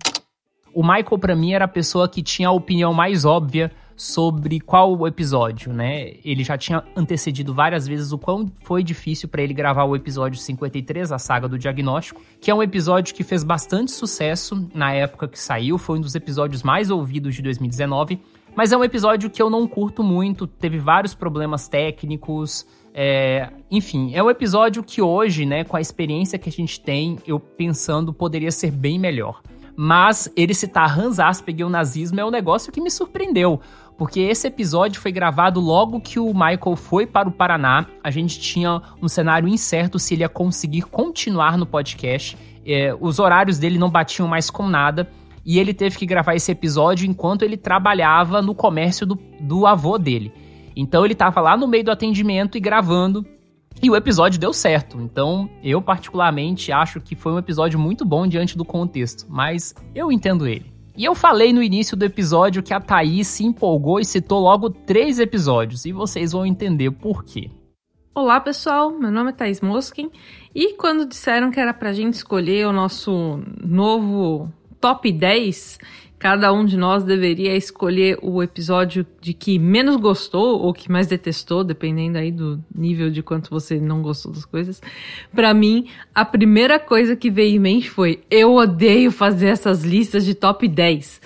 O 0.73 0.83
Michael, 0.83 1.19
para 1.19 1.37
mim, 1.37 1.53
era 1.53 1.67
a 1.67 1.69
pessoa 1.69 2.09
que 2.09 2.23
tinha 2.23 2.49
a 2.49 2.53
opinião 2.53 2.95
mais 2.95 3.27
óbvia 3.27 3.71
sobre 3.97 4.61
qual 4.61 5.07
episódio, 5.07 5.73
né? 5.73 6.15
Ele 6.25 6.43
já 6.43 6.59
tinha 6.59 6.83
antecedido 6.97 7.55
várias 7.55 7.87
vezes 7.87 8.13
o 8.13 8.19
quão 8.19 8.51
foi 8.63 8.83
difícil 8.83 9.29
para 9.29 9.43
ele 9.43 9.55
gravar 9.55 9.85
o 9.85 9.95
episódio 9.95 10.39
53, 10.39 11.13
a 11.13 11.19
saga 11.19 11.49
do 11.49 11.59
diagnóstico, 11.59 12.21
que 12.41 12.51
é 12.51 12.55
um 12.55 12.63
episódio 12.63 13.15
que 13.15 13.23
fez 13.23 13.45
bastante 13.45 13.93
sucesso 13.93 14.69
na 14.75 14.93
época 14.93 15.29
que 15.29 15.39
saiu, 15.39 15.79
foi 15.79 15.99
um 15.99 16.01
dos 16.01 16.15
episódios 16.15 16.63
mais 16.63 16.91
ouvidos 16.91 17.35
de 17.35 17.43
2019, 17.43 18.21
mas 18.57 18.73
é 18.73 18.77
um 18.77 18.85
episódio 18.85 19.31
que 19.31 19.43
eu 19.43 19.51
não 19.51 19.67
curto 19.67 20.03
muito, 20.03 20.47
teve 20.47 20.79
vários 20.79 21.15
problemas 21.15 21.69
técnicos, 21.69 22.67
é, 22.97 23.51
enfim, 23.69 24.15
é 24.15 24.23
um 24.23 24.31
episódio 24.31 24.83
que 24.85 25.03
hoje, 25.03 25.45
né, 25.45 25.65
com 25.65 25.77
a 25.77 25.81
experiência 25.81 26.39
que 26.39 26.49
a 26.49 26.53
gente 26.53 26.81
tem, 26.81 27.19
eu 27.27 27.41
pensando 27.41 28.13
poderia 28.13 28.53
ser 28.53 28.71
bem 28.71 28.99
melhor. 28.99 29.43
Mas 29.77 30.31
ele 30.37 30.55
citar 30.55 30.97
Hans 30.97 31.19
Asperger 31.19 31.63
e 31.63 31.65
o 31.65 31.69
nazismo 31.69 32.21
é 32.21 32.25
um 32.25 32.31
negócio 32.31 32.73
que 32.73 32.81
me 32.81 32.91
surpreendeu. 32.91 33.61
Porque 33.97 34.21
esse 34.21 34.47
episódio 34.47 35.01
foi 35.01 35.13
gravado 35.13 35.61
logo 35.61 36.01
que 36.01 36.19
o 36.19 36.33
Michael 36.33 36.77
foi 36.77 37.07
para 37.07 37.29
o 37.29 37.33
Paraná. 37.33 37.87
A 38.03 38.11
gente 38.11 38.41
tinha 38.41 38.83
um 39.01 39.09
cenário 39.09 39.49
incerto 39.49 39.99
se 39.99 40.15
ele 40.15 40.23
ia 40.23 40.29
conseguir 40.29 40.83
continuar 40.83 41.57
no 41.57 41.65
podcast. 41.65 42.37
É, 42.67 42.97
os 43.01 43.19
horários 43.19 43.59
dele 43.59 43.79
não 43.79 43.89
batiam 43.89 44.27
mais 44.27 44.51
com 44.51 44.69
nada. 44.69 45.09
E 45.47 45.59
ele 45.59 45.75
teve 45.75 45.97
que 45.97 46.07
gravar 46.07 46.35
esse 46.35 46.51
episódio 46.51 47.07
enquanto 47.07 47.43
ele 47.43 47.57
trabalhava 47.57 48.41
no 48.41 48.55
comércio 48.55 49.07
do, 49.07 49.19
do 49.41 49.67
avô 49.67 49.99
dele. 49.99 50.33
Então 50.75 51.05
ele 51.05 51.13
estava 51.13 51.41
lá 51.41 51.57
no 51.57 51.69
meio 51.69 51.85
do 51.85 51.91
atendimento 51.91 52.57
e 52.57 52.61
gravando. 52.61 53.25
E 53.83 53.91
o 53.91 53.95
episódio 53.95 54.41
deu 54.41 54.53
certo. 54.53 55.01
Então 55.01 55.49
eu, 55.63 55.81
particularmente, 55.81 56.73
acho 56.73 57.01
que 57.01 57.15
foi 57.15 57.33
um 57.33 57.39
episódio 57.39 57.79
muito 57.79 58.05
bom 58.05 58.27
diante 58.27 58.57
do 58.57 58.65
contexto. 58.65 59.27
Mas 59.29 59.75
eu 59.95 60.11
entendo 60.11 60.49
ele. 60.49 60.74
E 60.97 61.05
eu 61.05 61.13
falei 61.13 61.53
no 61.53 61.61
início 61.61 61.97
do 61.97 62.05
episódio 62.05 62.63
que 62.63 62.73
a 62.73 62.81
Thaís 62.81 63.27
se 63.27 63.45
empolgou 63.45 63.99
e 63.99 64.05
citou 64.05 64.41
logo 64.41 64.71
três 64.71 65.19
episódios, 65.19 65.85
e 65.85 65.91
vocês 65.93 66.31
vão 66.31 66.47
entender 66.47 66.93
por 66.93 67.25
quê. 67.25 67.51
Olá 68.15 68.41
pessoal, 68.41 68.93
meu 68.93 69.11
nome 69.11 69.31
é 69.31 69.33
Thaís 69.33 69.61
Moskin 69.61 70.09
e 70.55 70.75
quando 70.75 71.05
disseram 71.05 71.51
que 71.51 71.59
era 71.59 71.75
pra 71.75 71.93
gente 71.93 72.15
escolher 72.15 72.69
o 72.69 72.73
nosso 72.73 73.43
novo 73.61 74.49
top 74.81 75.11
10, 75.11 75.81
cada 76.25 76.51
um 76.55 76.65
de 76.65 76.79
nós 76.79 77.05
deveria 77.05 77.55
escolher 77.55 78.19
o 78.23 78.43
episódio 78.43 79.07
de 79.21 79.35
que 79.35 79.59
menos 79.59 79.97
gostou 79.97 80.59
ou 80.59 80.73
que 80.73 80.91
mais 80.91 81.07
detestou, 81.07 81.63
dependendo 81.63 82.17
aí 82.17 82.33
do 82.33 82.65
nível 82.75 83.11
de 83.11 83.23
quanto 83.23 83.51
você 83.51 83.79
não 83.79 84.01
gostou 84.01 84.33
das 84.33 84.47
coisas. 84.47 84.81
Para 85.35 85.53
mim, 85.53 85.87
a 86.15 86.25
primeira 86.25 86.79
coisa 86.79 87.15
que 87.15 87.31
veio 87.31 87.57
em 87.57 87.59
mente 87.59 87.91
foi: 87.91 88.25
eu 88.31 88.55
odeio 88.55 89.11
fazer 89.11 89.49
essas 89.49 89.85
listas 89.85 90.25
de 90.25 90.35
top 90.35 90.67
10. 90.67 91.21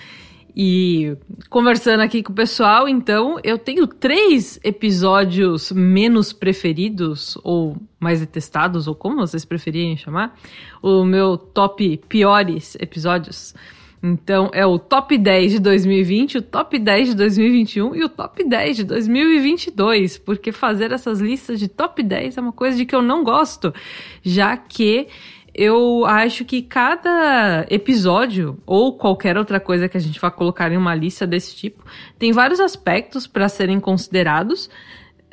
E 0.56 1.16
conversando 1.48 2.00
aqui 2.00 2.20
com 2.20 2.32
o 2.32 2.34
pessoal, 2.34 2.88
então, 2.88 3.38
eu 3.44 3.56
tenho 3.56 3.86
três 3.86 4.58
episódios 4.64 5.70
menos 5.70 6.32
preferidos, 6.32 7.38
ou 7.44 7.76
mais 8.00 8.18
detestados, 8.18 8.88
ou 8.88 8.96
como 8.96 9.18
vocês 9.18 9.44
preferirem 9.44 9.96
chamar. 9.96 10.36
O 10.82 11.04
meu 11.04 11.38
top 11.38 11.98
piores 12.08 12.76
episódios. 12.80 13.54
Então 14.02 14.50
é 14.52 14.64
o 14.64 14.78
top 14.78 15.18
10 15.18 15.52
de 15.52 15.58
2020, 15.58 16.38
o 16.38 16.42
top 16.42 16.78
10 16.78 17.08
de 17.08 17.14
2021 17.16 17.94
e 17.96 18.04
o 18.04 18.08
top 18.08 18.44
10 18.44 18.76
de 18.76 18.84
2022, 18.84 20.18
porque 20.18 20.52
fazer 20.52 20.92
essas 20.92 21.20
listas 21.20 21.58
de 21.58 21.68
top 21.68 22.02
10 22.02 22.38
é 22.38 22.40
uma 22.40 22.52
coisa 22.52 22.76
de 22.76 22.86
que 22.86 22.94
eu 22.94 23.02
não 23.02 23.24
gosto, 23.24 23.74
já 24.22 24.56
que 24.56 25.08
eu 25.52 26.06
acho 26.06 26.44
que 26.44 26.62
cada 26.62 27.66
episódio 27.68 28.56
ou 28.64 28.96
qualquer 28.96 29.36
outra 29.36 29.58
coisa 29.58 29.88
que 29.88 29.96
a 29.96 30.00
gente 30.00 30.20
vá 30.20 30.30
colocar 30.30 30.70
em 30.70 30.76
uma 30.76 30.94
lista 30.94 31.26
desse 31.26 31.56
tipo 31.56 31.84
tem 32.16 32.30
vários 32.30 32.60
aspectos 32.60 33.26
para 33.26 33.48
serem 33.48 33.80
considerados. 33.80 34.70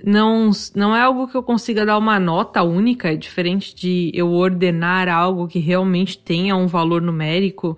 Não, 0.04 0.52
não 0.76 0.96
é 0.96 1.02
algo 1.02 1.28
que 1.28 1.36
eu 1.36 1.44
consiga 1.44 1.86
dar 1.86 1.98
uma 1.98 2.20
nota 2.20 2.62
única, 2.62 3.14
é 3.14 3.16
diferente 3.16 3.74
de 3.74 4.12
eu 4.14 4.32
ordenar 4.32 5.08
algo 5.08 5.48
que 5.48 5.60
realmente 5.60 6.18
tenha 6.18 6.56
um 6.56 6.68
valor 6.68 7.02
numérico 7.02 7.78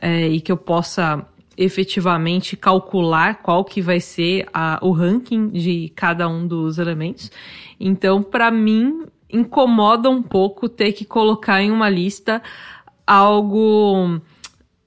é, 0.00 0.28
e 0.28 0.40
que 0.40 0.52
eu 0.52 0.56
possa 0.56 1.26
efetivamente 1.56 2.56
calcular 2.56 3.42
qual 3.42 3.64
que 3.64 3.80
vai 3.80 4.00
ser 4.00 4.46
a, 4.52 4.78
o 4.82 4.92
ranking 4.92 5.48
de 5.48 5.92
cada 5.94 6.28
um 6.28 6.46
dos 6.46 6.78
elementos. 6.78 7.30
Então, 7.78 8.22
para 8.22 8.50
mim, 8.50 9.06
incomoda 9.30 10.10
um 10.10 10.22
pouco 10.22 10.68
ter 10.68 10.92
que 10.92 11.04
colocar 11.04 11.62
em 11.62 11.70
uma 11.70 11.88
lista 11.88 12.42
algo 13.06 14.20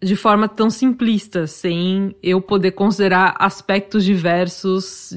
de 0.02 0.16
forma 0.16 0.48
tão 0.48 0.70
simplista, 0.70 1.48
sem 1.48 2.16
eu 2.22 2.40
poder 2.40 2.72
considerar 2.72 3.36
aspectos 3.40 4.04
diversos 4.04 5.12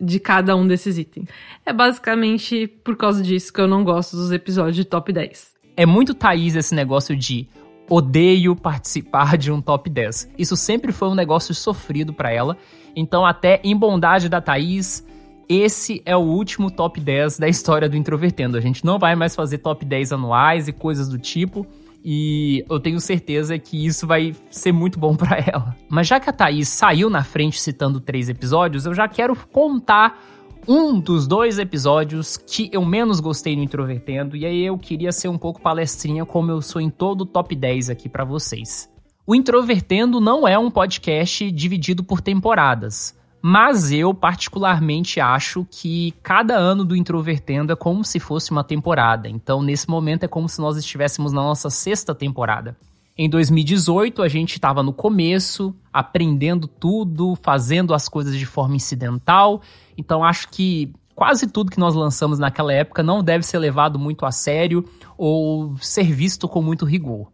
de 0.00 0.18
cada 0.18 0.56
um 0.56 0.66
desses 0.66 0.98
itens. 0.98 1.28
É 1.64 1.72
basicamente 1.72 2.66
por 2.66 2.96
causa 2.96 3.22
disso 3.22 3.52
que 3.52 3.60
eu 3.60 3.68
não 3.68 3.84
gosto 3.84 4.16
dos 4.16 4.32
episódios 4.32 4.76
de 4.76 4.84
top 4.84 5.12
10. 5.12 5.54
É 5.76 5.86
muito 5.86 6.14
Thaís 6.14 6.56
esse 6.56 6.74
negócio 6.74 7.16
de 7.16 7.48
odeio 7.88 8.56
participar 8.56 9.36
de 9.36 9.52
um 9.52 9.60
top 9.60 9.88
10. 9.88 10.30
Isso 10.38 10.56
sempre 10.56 10.90
foi 10.90 11.08
um 11.08 11.14
negócio 11.14 11.54
sofrido 11.54 12.12
para 12.12 12.32
ela. 12.32 12.56
Então, 12.96 13.24
até 13.24 13.60
em 13.62 13.76
bondade 13.76 14.28
da 14.28 14.40
Thaís, 14.40 15.04
esse 15.48 16.02
é 16.06 16.16
o 16.16 16.20
último 16.20 16.70
top 16.70 17.00
10 17.00 17.38
da 17.38 17.48
história 17.48 17.88
do 17.88 17.96
Introvertendo. 17.96 18.56
A 18.56 18.60
gente 18.60 18.84
não 18.84 18.98
vai 18.98 19.14
mais 19.14 19.34
fazer 19.34 19.58
top 19.58 19.84
10 19.84 20.12
anuais 20.12 20.68
e 20.68 20.72
coisas 20.72 21.08
do 21.08 21.18
tipo. 21.18 21.66
E 22.04 22.64
eu 22.68 22.78
tenho 22.78 23.00
certeza 23.00 23.58
que 23.58 23.86
isso 23.86 24.06
vai 24.06 24.36
ser 24.50 24.72
muito 24.72 24.98
bom 24.98 25.16
para 25.16 25.38
ela. 25.38 25.74
Mas 25.88 26.06
já 26.06 26.20
que 26.20 26.28
a 26.28 26.32
Thaís 26.32 26.68
saiu 26.68 27.08
na 27.08 27.24
frente 27.24 27.60
citando 27.60 28.00
três 28.00 28.28
episódios, 28.28 28.84
eu 28.84 28.94
já 28.94 29.08
quero 29.08 29.34
contar 29.50 30.20
um 30.66 30.98
dos 30.98 31.26
dois 31.26 31.58
episódios 31.58 32.36
que 32.36 32.70
eu 32.72 32.84
menos 32.84 33.20
gostei 33.20 33.54
no 33.54 33.62
Introvertendo, 33.62 34.36
e 34.36 34.46
aí 34.46 34.64
eu 34.64 34.78
queria 34.78 35.12
ser 35.12 35.28
um 35.28 35.36
pouco 35.38 35.60
palestrinha, 35.60 36.24
como 36.24 36.50
eu 36.50 36.62
sou 36.62 36.80
em 36.80 36.90
todo 36.90 37.22
o 37.22 37.26
top 37.26 37.54
10 37.54 37.90
aqui 37.90 38.08
para 38.08 38.24
vocês. 38.24 38.90
O 39.26 39.34
Introvertendo 39.34 40.20
não 40.20 40.46
é 40.46 40.58
um 40.58 40.70
podcast 40.70 41.50
dividido 41.50 42.02
por 42.02 42.20
temporadas, 42.20 43.14
mas 43.46 43.92
eu 43.92 44.14
particularmente 44.14 45.20
acho 45.20 45.66
que 45.70 46.14
cada 46.22 46.56
ano 46.56 46.82
do 46.82 46.96
Introvertendo 46.96 47.74
é 47.74 47.76
como 47.76 48.02
se 48.02 48.18
fosse 48.18 48.50
uma 48.50 48.64
temporada, 48.64 49.28
então 49.28 49.60
nesse 49.60 49.86
momento 49.86 50.24
é 50.24 50.28
como 50.28 50.48
se 50.48 50.58
nós 50.62 50.78
estivéssemos 50.78 51.30
na 51.30 51.42
nossa 51.42 51.68
sexta 51.68 52.14
temporada. 52.14 52.74
Em 53.18 53.28
2018, 53.28 54.22
a 54.22 54.28
gente 54.28 54.54
estava 54.54 54.82
no 54.82 54.94
começo, 54.94 55.74
aprendendo 55.92 56.66
tudo, 56.66 57.36
fazendo 57.42 57.92
as 57.92 58.08
coisas 58.08 58.34
de 58.34 58.46
forma 58.46 58.76
incidental. 58.76 59.60
Então, 59.94 60.24
acho 60.24 60.48
que 60.48 60.90
quase 61.14 61.46
tudo 61.46 61.70
que 61.70 61.78
nós 61.78 61.94
lançamos 61.94 62.38
naquela 62.38 62.72
época 62.72 63.02
não 63.02 63.22
deve 63.22 63.44
ser 63.44 63.58
levado 63.58 63.98
muito 63.98 64.24
a 64.24 64.32
sério 64.32 64.88
ou 65.18 65.76
ser 65.76 66.10
visto 66.10 66.48
com 66.48 66.62
muito 66.62 66.86
rigor. 66.86 67.28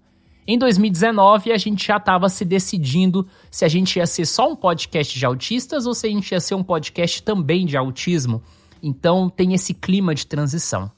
Em 0.53 0.59
2019, 0.59 1.53
a 1.53 1.57
gente 1.57 1.87
já 1.87 1.97
estava 1.97 2.29
se 2.29 2.45
decidindo 2.45 3.25
se 3.53 3.65
a 3.65 3.69
gente 3.69 4.01
ia 4.01 4.05
ser 4.05 4.27
só 4.27 4.51
um 4.51 4.57
podcast 4.57 5.17
de 5.17 5.25
autistas 5.25 5.87
ou 5.87 5.95
se 5.95 6.09
a 6.09 6.11
gente 6.11 6.33
ia 6.33 6.41
ser 6.41 6.57
um 6.57 6.63
podcast 6.65 7.23
também 7.23 7.65
de 7.65 7.77
autismo. 7.77 8.43
Então, 8.83 9.31
tem 9.31 9.55
esse 9.55 9.73
clima 9.73 10.13
de 10.13 10.27
transição. 10.27 10.91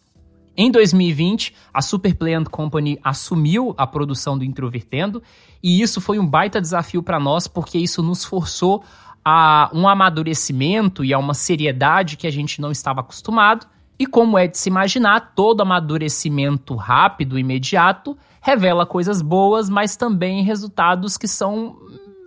Em 0.56 0.70
2020, 0.70 1.54
a 1.70 1.82
Super 1.82 2.14
Play 2.14 2.42
Company 2.46 2.98
assumiu 3.04 3.74
a 3.76 3.86
produção 3.86 4.38
do 4.38 4.44
Introvertendo, 4.44 5.22
e 5.62 5.82
isso 5.82 6.00
foi 6.00 6.18
um 6.18 6.26
baita 6.26 6.58
desafio 6.58 7.02
para 7.02 7.20
nós, 7.20 7.46
porque 7.46 7.76
isso 7.76 8.02
nos 8.02 8.24
forçou 8.24 8.82
a 9.22 9.70
um 9.74 9.86
amadurecimento 9.86 11.04
e 11.04 11.12
a 11.12 11.18
uma 11.18 11.34
seriedade 11.34 12.16
que 12.16 12.26
a 12.26 12.32
gente 12.32 12.58
não 12.58 12.70
estava 12.70 13.00
acostumado. 13.02 13.66
E 13.98 14.06
como 14.06 14.38
é 14.38 14.46
de 14.46 14.56
se 14.56 14.70
imaginar, 14.70 15.34
todo 15.36 15.60
amadurecimento 15.60 16.74
rápido, 16.74 17.38
imediato, 17.38 18.16
revela 18.42 18.84
coisas 18.84 19.22
boas, 19.22 19.70
mas 19.70 19.96
também 19.96 20.42
resultados 20.42 21.16
que 21.16 21.26
são 21.26 21.78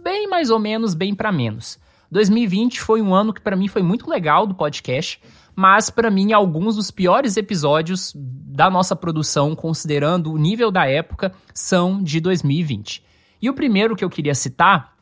bem 0.03 0.27
mais 0.27 0.49
ou 0.49 0.57
menos 0.57 0.95
bem 0.95 1.13
para 1.13 1.31
menos. 1.31 1.77
2020 2.09 2.81
foi 2.81 3.01
um 3.01 3.13
ano 3.13 3.33
que 3.33 3.41
para 3.41 3.55
mim 3.55 3.67
foi 3.67 3.83
muito 3.83 4.09
legal 4.09 4.47
do 4.47 4.55
podcast 4.55 5.21
mas 5.55 5.89
para 5.89 6.11
mim 6.11 6.33
alguns 6.33 6.75
dos 6.75 6.91
piores 6.91 7.37
episódios 7.37 8.11
da 8.15 8.69
nossa 8.69 8.95
produção, 8.95 9.55
considerando 9.55 10.31
o 10.31 10.37
nível 10.37 10.69
da 10.69 10.85
época, 10.85 11.31
são 11.53 12.03
de 12.03 12.19
2020. 12.19 13.03
E 13.41 13.49
o 13.49 13.53
primeiro 13.53 13.95
que 13.95 14.03
eu 14.03 14.09
queria 14.09 14.35
citar, 14.35 14.93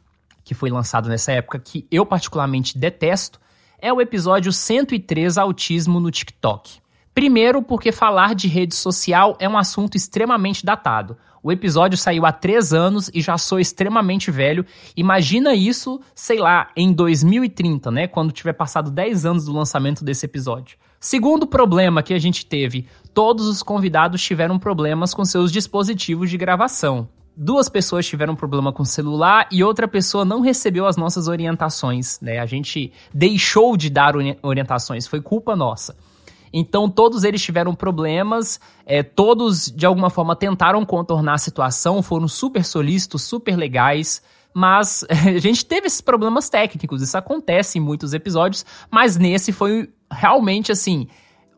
que 0.43 0.53
foi 0.53 0.69
lançado 0.69 1.09
nessa 1.09 1.31
época, 1.31 1.57
que 1.57 1.87
eu 1.89 2.05
particularmente 2.05 2.77
detesto, 2.77 3.39
é 3.79 3.91
o 3.91 3.99
episódio 3.99 4.51
103 4.53 5.37
Autismo 5.37 5.99
no 5.99 6.11
TikTok. 6.11 6.79
Primeiro, 7.13 7.61
porque 7.61 7.91
falar 7.91 8.33
de 8.33 8.47
rede 8.47 8.73
social 8.73 9.37
é 9.39 9.47
um 9.47 9.57
assunto 9.57 9.95
extremamente 9.95 10.65
datado. 10.65 11.15
O 11.43 11.51
episódio 11.51 11.97
saiu 11.97 12.25
há 12.25 12.31
três 12.31 12.73
anos 12.73 13.11
e 13.13 13.21
já 13.21 13.37
sou 13.37 13.59
extremamente 13.59 14.31
velho. 14.31 14.65
Imagina 14.95 15.53
isso, 15.53 15.99
sei 16.15 16.39
lá, 16.39 16.71
em 16.75 16.91
2030, 16.91 17.91
né? 17.91 18.07
Quando 18.07 18.31
tiver 18.31 18.53
passado 18.53 18.89
10 18.89 19.25
anos 19.25 19.45
do 19.45 19.51
lançamento 19.51 20.03
desse 20.03 20.25
episódio. 20.25 20.77
Segundo 20.99 21.45
problema 21.45 22.01
que 22.01 22.13
a 22.13 22.19
gente 22.19 22.45
teve: 22.45 22.87
todos 23.13 23.45
os 23.45 23.61
convidados 23.61 24.23
tiveram 24.23 24.57
problemas 24.57 25.13
com 25.13 25.25
seus 25.25 25.51
dispositivos 25.51 26.29
de 26.29 26.37
gravação. 26.37 27.09
Duas 27.35 27.67
pessoas 27.67 28.07
tiveram 28.07 28.35
problema 28.35 28.71
com 28.71 28.83
o 28.83 28.85
celular 28.85 29.47
e 29.51 29.63
outra 29.63 29.87
pessoa 29.87 30.23
não 30.23 30.39
recebeu 30.39 30.87
as 30.87 30.95
nossas 30.95 31.27
orientações, 31.27 32.19
né? 32.21 32.39
A 32.39 32.45
gente 32.45 32.91
deixou 33.13 33.75
de 33.75 33.89
dar 33.89 34.13
orientações, 34.41 35.05
foi 35.05 35.19
culpa 35.19 35.55
nossa. 35.55 35.95
Então 36.53 36.87
todos 36.87 37.23
eles 37.23 37.41
tiveram 37.41 37.73
problemas, 37.73 38.59
é, 38.85 39.01
todos 39.01 39.71
de 39.71 39.87
alguma 39.87 40.11
forma 40.11 40.35
tentaram 40.35 40.85
contornar 40.85 41.33
a 41.33 41.37
situação, 41.39 42.03
foram 42.03 42.27
super 42.27 42.63
solícitos, 42.63 43.23
super 43.23 43.57
legais. 43.57 44.21
Mas 44.53 45.03
a 45.09 45.39
gente 45.39 45.65
teve 45.65 45.87
esses 45.87 46.01
problemas 46.01 46.47
técnicos, 46.47 47.01
isso 47.01 47.17
acontece 47.17 47.79
em 47.79 47.81
muitos 47.81 48.13
episódios, 48.13 48.63
mas 48.91 49.17
nesse 49.17 49.51
foi 49.51 49.89
realmente 50.11 50.71
assim, 50.71 51.07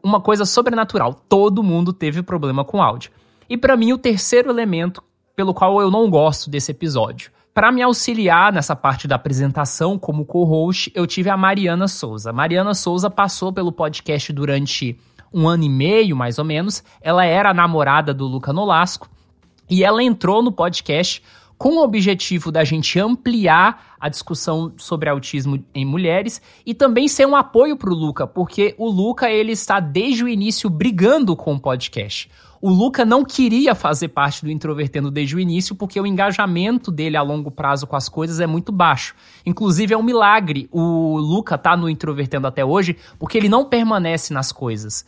uma 0.01 0.21
coisa 0.21 0.45
sobrenatural. 0.45 1.13
Todo 1.13 1.61
mundo 1.61 1.91
teve 1.91 2.23
problema 2.23 2.63
com 2.63 2.81
áudio. 2.81 3.11
E 3.49 3.57
para 3.57 3.75
mim, 3.75 3.91
o 3.91 3.97
terceiro 3.97 4.49
elemento 4.49 5.03
pelo 5.35 5.53
qual 5.53 5.81
eu 5.81 5.91
não 5.91 6.09
gosto 6.09 6.49
desse 6.49 6.71
episódio. 6.71 7.31
Para 7.55 7.71
me 7.71 7.81
auxiliar 7.81 8.51
nessa 8.51 8.75
parte 8.75 9.07
da 9.07 9.15
apresentação 9.15 9.97
como 9.97 10.25
co-host, 10.25 10.91
eu 10.93 11.07
tive 11.07 11.29
a 11.29 11.37
Mariana 11.37 11.87
Souza. 11.87 12.33
Mariana 12.33 12.73
Souza 12.73 13.09
passou 13.09 13.53
pelo 13.53 13.71
podcast 13.71 14.33
durante 14.33 14.99
um 15.33 15.47
ano 15.47 15.63
e 15.63 15.69
meio, 15.69 16.17
mais 16.17 16.37
ou 16.37 16.43
menos. 16.43 16.83
Ela 16.99 17.23
era 17.23 17.51
a 17.51 17.53
namorada 17.53 18.13
do 18.13 18.25
Luca 18.25 18.51
Nolasco 18.51 19.09
e 19.69 19.85
ela 19.85 20.03
entrou 20.03 20.43
no 20.43 20.51
podcast 20.51 21.23
com 21.57 21.77
o 21.77 21.81
objetivo 21.81 22.51
da 22.51 22.65
gente 22.65 22.99
ampliar 22.99 23.95
a 23.97 24.09
discussão 24.09 24.73
sobre 24.75 25.09
autismo 25.09 25.63
em 25.73 25.85
mulheres 25.85 26.41
e 26.65 26.73
também 26.73 27.07
ser 27.07 27.25
um 27.25 27.37
apoio 27.37 27.77
para 27.77 27.89
o 27.89 27.95
Luca, 27.95 28.27
porque 28.27 28.75
o 28.77 28.89
Luca 28.89 29.31
ele 29.31 29.53
está 29.53 29.79
desde 29.79 30.25
o 30.25 30.27
início 30.27 30.69
brigando 30.69 31.33
com 31.37 31.53
o 31.53 31.59
podcast. 31.59 32.29
O 32.65 32.69
Luca 32.71 33.05
não 33.05 33.23
queria 33.23 33.75
fazer 33.75 34.07
parte 34.07 34.43
do 34.43 34.49
Introvertendo 34.49 35.11
desde 35.11 35.35
o 35.35 35.39
início 35.39 35.75
porque 35.75 36.01
o 36.01 36.07
engajamento 36.07 36.89
dele 36.89 37.15
a 37.15 37.21
longo 37.21 37.51
prazo 37.51 37.85
com 37.85 37.95
as 37.95 38.09
coisas 38.09 38.39
é 38.39 38.47
muito 38.47 38.71
baixo. 38.71 39.13
Inclusive 39.45 39.93
é 39.93 39.97
um 39.97 40.01
milagre 40.01 40.67
o 40.71 41.15
Luca 41.15 41.59
tá 41.59 41.77
no 41.77 41.87
Introvertendo 41.87 42.47
até 42.47 42.65
hoje 42.65 42.97
porque 43.19 43.37
ele 43.37 43.47
não 43.47 43.65
permanece 43.65 44.33
nas 44.33 44.51
coisas. 44.51 45.05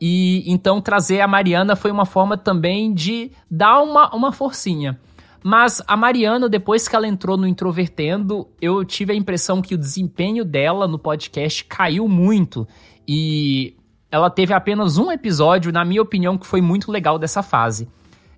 E 0.00 0.42
então 0.52 0.80
trazer 0.80 1.20
a 1.20 1.28
Mariana 1.28 1.76
foi 1.76 1.92
uma 1.92 2.04
forma 2.04 2.36
também 2.36 2.92
de 2.92 3.30
dar 3.48 3.82
uma, 3.82 4.12
uma 4.12 4.32
forcinha. 4.32 4.98
Mas 5.44 5.80
a 5.86 5.96
Mariana, 5.96 6.48
depois 6.48 6.88
que 6.88 6.96
ela 6.96 7.06
entrou 7.06 7.36
no 7.36 7.46
Introvertendo, 7.46 8.48
eu 8.60 8.84
tive 8.84 9.12
a 9.12 9.16
impressão 9.16 9.62
que 9.62 9.76
o 9.76 9.78
desempenho 9.78 10.44
dela 10.44 10.88
no 10.88 10.98
podcast 10.98 11.64
caiu 11.66 12.08
muito. 12.08 12.66
E 13.06 13.76
ela 14.16 14.30
teve 14.30 14.54
apenas 14.54 14.96
um 14.96 15.12
episódio, 15.12 15.70
na 15.70 15.84
minha 15.84 16.00
opinião, 16.00 16.38
que 16.38 16.46
foi 16.46 16.60
muito 16.60 16.90
legal 16.90 17.18
dessa 17.18 17.42
fase. 17.42 17.88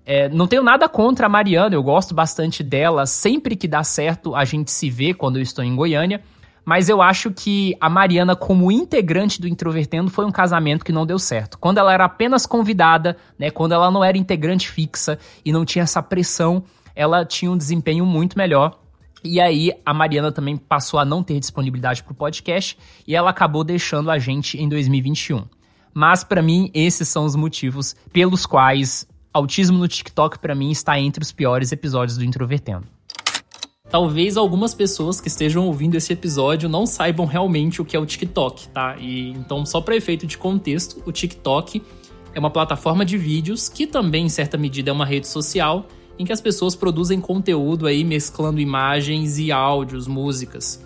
É, 0.05 0.27
não 0.27 0.47
tenho 0.47 0.61
nada 0.63 0.89
contra 0.89 1.27
a 1.27 1.29
Mariana, 1.29 1.75
eu 1.75 1.83
gosto 1.83 2.13
bastante 2.13 2.63
dela. 2.63 3.05
Sempre 3.05 3.55
que 3.55 3.67
dá 3.67 3.83
certo, 3.83 4.35
a 4.35 4.43
gente 4.43 4.71
se 4.71 4.89
vê 4.89 5.13
quando 5.13 5.37
eu 5.37 5.41
estou 5.41 5.63
em 5.63 5.75
Goiânia. 5.75 6.21
Mas 6.65 6.89
eu 6.89 7.01
acho 7.01 7.31
que 7.31 7.75
a 7.79 7.89
Mariana, 7.89 8.35
como 8.35 8.71
integrante 8.71 9.39
do 9.39 9.47
Introvertendo, 9.47 10.11
foi 10.11 10.25
um 10.25 10.31
casamento 10.31 10.83
que 10.83 10.91
não 10.91 11.05
deu 11.05 11.17
certo. 11.17 11.57
Quando 11.57 11.77
ela 11.77 11.93
era 11.93 12.05
apenas 12.05 12.45
convidada, 12.45 13.15
né, 13.39 13.49
quando 13.49 13.71
ela 13.71 13.89
não 13.89 14.03
era 14.03 14.17
integrante 14.17 14.69
fixa 14.69 15.17
e 15.43 15.51
não 15.51 15.63
tinha 15.63 15.83
essa 15.83 16.03
pressão, 16.03 16.63
ela 16.93 17.23
tinha 17.23 17.49
um 17.49 17.57
desempenho 17.57 18.05
muito 18.05 18.37
melhor. 18.37 18.77
E 19.23 19.39
aí 19.39 19.71
a 19.85 19.93
Mariana 19.93 20.31
também 20.31 20.57
passou 20.57 20.99
a 20.99 21.05
não 21.05 21.23
ter 21.23 21.39
disponibilidade 21.39 22.03
para 22.03 22.11
o 22.11 22.15
podcast 22.15 22.77
e 23.07 23.15
ela 23.15 23.29
acabou 23.29 23.63
deixando 23.63 24.11
a 24.11 24.19
gente 24.19 24.57
em 24.57 24.67
2021. 24.67 25.58
Mas 25.93 26.23
para 26.23 26.41
mim, 26.41 26.69
esses 26.73 27.07
são 27.07 27.25
os 27.25 27.35
motivos 27.35 27.95
pelos 28.11 28.45
quais 28.45 29.07
autismo 29.33 29.77
no 29.77 29.87
TikTok 29.87 30.39
para 30.39 30.55
mim 30.55 30.71
está 30.71 30.99
entre 30.99 31.23
os 31.23 31.31
piores 31.31 31.71
episódios 31.71 32.17
do 32.17 32.25
Introvertendo. 32.25 32.87
Talvez 33.89 34.37
algumas 34.37 34.75
pessoas 34.75 35.19
que 35.19 35.27
estejam 35.27 35.65
ouvindo 35.65 35.95
esse 35.95 36.13
episódio 36.13 36.69
não 36.69 36.85
saibam 36.85 37.25
realmente 37.25 37.81
o 37.81 37.85
que 37.85 37.97
é 37.97 37.99
o 37.99 38.05
TikTok, 38.05 38.67
tá? 38.69 38.95
E 38.99 39.31
então, 39.31 39.65
só 39.65 39.81
para 39.81 39.95
efeito 39.95 40.27
de 40.27 40.37
contexto, 40.37 41.01
o 41.07 41.11
TikTok 41.11 41.81
é 42.33 42.39
uma 42.39 42.51
plataforma 42.51 43.03
de 43.03 43.17
vídeos 43.17 43.67
que 43.67 43.87
também, 43.87 44.25
em 44.25 44.29
certa 44.29 44.57
medida, 44.57 44.91
é 44.91 44.93
uma 44.93 45.05
rede 45.05 45.27
social 45.27 45.87
em 46.19 46.25
que 46.25 46.31
as 46.31 46.39
pessoas 46.39 46.75
produzem 46.75 47.19
conteúdo 47.19 47.87
aí 47.87 48.03
mesclando 48.03 48.59
imagens 48.59 49.39
e 49.39 49.51
áudios, 49.51 50.05
músicas. 50.05 50.85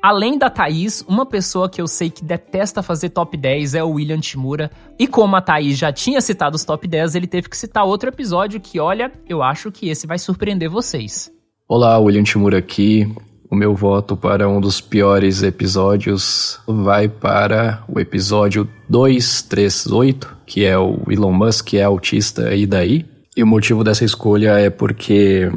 Além 0.00 0.38
da 0.38 0.48
Thaís, 0.48 1.04
uma 1.08 1.26
pessoa 1.26 1.68
que 1.68 1.80
eu 1.80 1.88
sei 1.88 2.08
que 2.08 2.24
detesta 2.24 2.82
fazer 2.82 3.10
top 3.10 3.36
10 3.36 3.74
é 3.74 3.82
o 3.82 3.90
William 3.90 4.20
Timura. 4.20 4.70
E 4.96 5.08
como 5.08 5.34
a 5.34 5.40
Thaís 5.40 5.76
já 5.76 5.92
tinha 5.92 6.20
citado 6.20 6.54
os 6.54 6.64
top 6.64 6.86
10, 6.86 7.16
ele 7.16 7.26
teve 7.26 7.48
que 7.48 7.56
citar 7.56 7.84
outro 7.84 8.08
episódio 8.08 8.60
que, 8.60 8.78
olha, 8.78 9.10
eu 9.28 9.42
acho 9.42 9.72
que 9.72 9.88
esse 9.88 10.06
vai 10.06 10.18
surpreender 10.18 10.70
vocês. 10.70 11.32
Olá, 11.68 11.98
William 11.98 12.22
Timura 12.22 12.58
aqui. 12.58 13.12
O 13.50 13.56
meu 13.56 13.74
voto 13.74 14.16
para 14.16 14.48
um 14.48 14.60
dos 14.60 14.80
piores 14.80 15.42
episódios 15.42 16.60
vai 16.66 17.08
para 17.08 17.82
o 17.88 17.98
episódio 17.98 18.68
238, 18.88 20.36
que 20.46 20.64
é 20.64 20.78
o 20.78 21.02
Elon 21.10 21.32
Musk, 21.32 21.66
que 21.66 21.78
é 21.78 21.82
autista 21.82 22.54
e 22.54 22.66
daí. 22.66 23.04
E 23.36 23.42
o 23.42 23.46
motivo 23.46 23.82
dessa 23.82 24.04
escolha 24.04 24.58
é 24.58 24.70
porque 24.70 25.50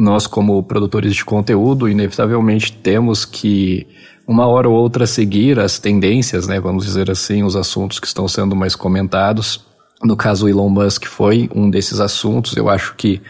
nós, 0.00 0.26
como 0.26 0.62
produtores 0.62 1.14
de 1.14 1.24
conteúdo, 1.24 1.88
inevitavelmente 1.88 2.72
temos 2.72 3.26
que, 3.26 3.86
uma 4.26 4.46
hora 4.46 4.68
ou 4.68 4.74
outra, 4.74 5.06
seguir 5.06 5.60
as 5.60 5.78
tendências, 5.78 6.46
né? 6.46 6.58
Vamos 6.58 6.86
dizer 6.86 7.10
assim, 7.10 7.42
os 7.42 7.54
assuntos 7.54 8.00
que 8.00 8.06
estão 8.06 8.26
sendo 8.26 8.56
mais 8.56 8.74
comentados. 8.74 9.64
No 10.02 10.16
caso, 10.16 10.46
o 10.46 10.48
Elon 10.48 10.70
Musk 10.70 11.04
foi 11.04 11.50
um 11.54 11.68
desses 11.68 12.00
assuntos. 12.00 12.56
Eu 12.56 12.70
acho 12.70 12.94
que 12.96 13.20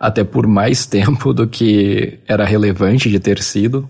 até 0.00 0.24
por 0.24 0.48
mais 0.48 0.84
tempo 0.86 1.32
do 1.32 1.46
que 1.46 2.18
era 2.26 2.44
relevante 2.44 3.08
de 3.08 3.20
ter 3.20 3.40
sido. 3.40 3.88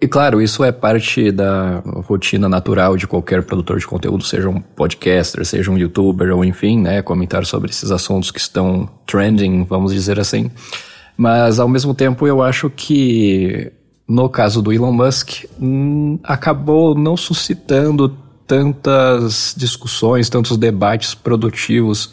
E 0.00 0.06
claro, 0.06 0.40
isso 0.40 0.62
é 0.62 0.70
parte 0.70 1.32
da 1.32 1.82
rotina 2.06 2.48
natural 2.48 2.96
de 2.96 3.06
qualquer 3.06 3.42
produtor 3.42 3.78
de 3.80 3.86
conteúdo, 3.86 4.22
seja 4.22 4.48
um 4.48 4.60
podcaster, 4.60 5.44
seja 5.44 5.72
um 5.72 5.76
youtuber, 5.76 6.32
ou 6.36 6.44
enfim, 6.44 6.78
né, 6.78 7.02
comentar 7.02 7.44
sobre 7.44 7.70
esses 7.70 7.90
assuntos 7.90 8.30
que 8.30 8.38
estão 8.38 8.88
trending, 9.04 9.64
vamos 9.64 9.92
dizer 9.92 10.20
assim. 10.20 10.52
Mas 11.18 11.58
ao 11.58 11.68
mesmo 11.68 11.92
tempo 11.92 12.28
eu 12.28 12.40
acho 12.40 12.70
que 12.70 13.72
no 14.08 14.28
caso 14.28 14.62
do 14.62 14.72
Elon 14.72 14.92
Musk 14.92 15.46
hum, 15.60 16.16
acabou 16.22 16.94
não 16.94 17.16
suscitando 17.16 18.16
tantas 18.46 19.52
discussões, 19.58 20.30
tantos 20.30 20.56
debates 20.56 21.14
produtivos 21.14 22.12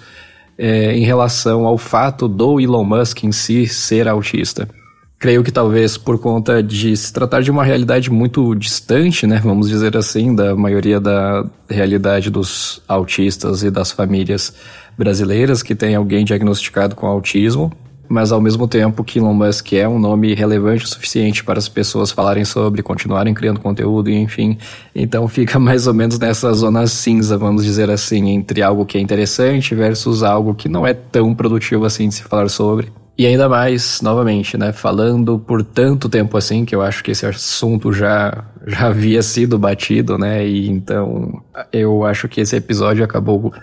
é, 0.58 0.98
em 0.98 1.04
relação 1.04 1.68
ao 1.68 1.78
fato 1.78 2.28
do 2.28 2.60
Elon 2.60 2.84
Musk 2.84 3.24
em 3.24 3.32
si 3.32 3.68
ser 3.68 4.08
autista. 4.08 4.68
Creio 5.20 5.44
que 5.44 5.52
talvez 5.52 5.98
por 5.98 6.18
conta 6.20 6.62
de 6.63 6.98
se 6.98 7.13
tratar 7.13 7.41
de 7.41 7.52
uma 7.52 7.63
realidade 7.63 8.10
muito 8.10 8.56
distante, 8.56 9.28
né, 9.28 9.39
vamos 9.41 9.70
dizer 9.70 9.96
assim, 9.96 10.36
da 10.36 10.56
maioria 10.56 11.00
da 11.00 11.46
realidade 11.70 12.32
dos 12.32 12.82
autistas 12.88 13.63
e 13.63 13.70
das 13.70 13.91
famílias 13.91 14.54
brasileiras 14.98 15.62
que 15.62 15.76
tem 15.76 15.96
alguém 15.96 16.26
diagnosticado 16.26 16.96
com 16.96 17.06
autismo, 17.06 17.72
mas 18.08 18.32
ao 18.32 18.41
mesmo 18.41 18.68
tempo 18.68 19.04
que 19.04 19.20
Elon 19.20 19.34
Musk 19.34 19.74
é 19.74 19.88
um 19.88 20.00
nome 20.00 20.34
relevante 20.34 20.86
o 20.86 20.88
suficiente 20.88 21.44
para 21.44 21.60
as 21.60 21.68
pessoas 21.68 22.12
falarem 22.12 22.46
sobre, 22.46 22.82
continuarem 22.82 23.34
criando 23.34 23.60
conteúdo 23.60 24.10
e 24.10 24.15
enfim. 24.15 24.58
Então 24.94 25.28
fica 25.28 25.58
mais 25.60 25.88
ou 25.88 25.94
menos 25.94 26.20
nessa 26.20 26.52
zona 26.54 26.88
cinza, 26.88 27.38
vamos 27.38 27.63
dizer 27.63 27.89
assim, 27.89 28.30
entre 28.30 28.62
algo 28.62 28.86
que 28.86 28.98
é 28.98 29.02
interessante 29.02 29.74
versus 29.76 30.24
algo 30.24 30.54
que 30.54 30.70
não 30.70 30.86
é 30.86 30.94
tão 30.94 31.34
produtivo 31.34 31.86
assim 31.86 32.08
de 32.10 32.15
se 32.15 32.24
falar 32.24 32.50
sobre. 32.50 32.91
E 33.18 33.26
ainda 33.26 33.48
mais, 33.48 34.02
novamente, 34.02 34.58
né, 34.58 34.74
falando 34.74 35.39
por 35.39 35.63
tanto 35.63 36.10
tempo 36.10 36.36
assim, 36.36 36.65
que 36.65 36.76
eu 36.76 36.82
acho 36.82 37.02
que 37.02 37.12
esse 37.12 37.26
assunto 37.26 37.94
já, 37.94 38.44
já 38.68 38.88
havia 38.88 39.22
sido 39.22 39.58
batido, 39.58 40.18
né, 40.18 40.46
e 40.46 40.70
então 40.70 41.41
eu 41.72 42.04
acho 42.04 42.28
que 42.28 42.41
esse 42.41 42.58
episódio 42.58 43.06
acabou 43.06 43.54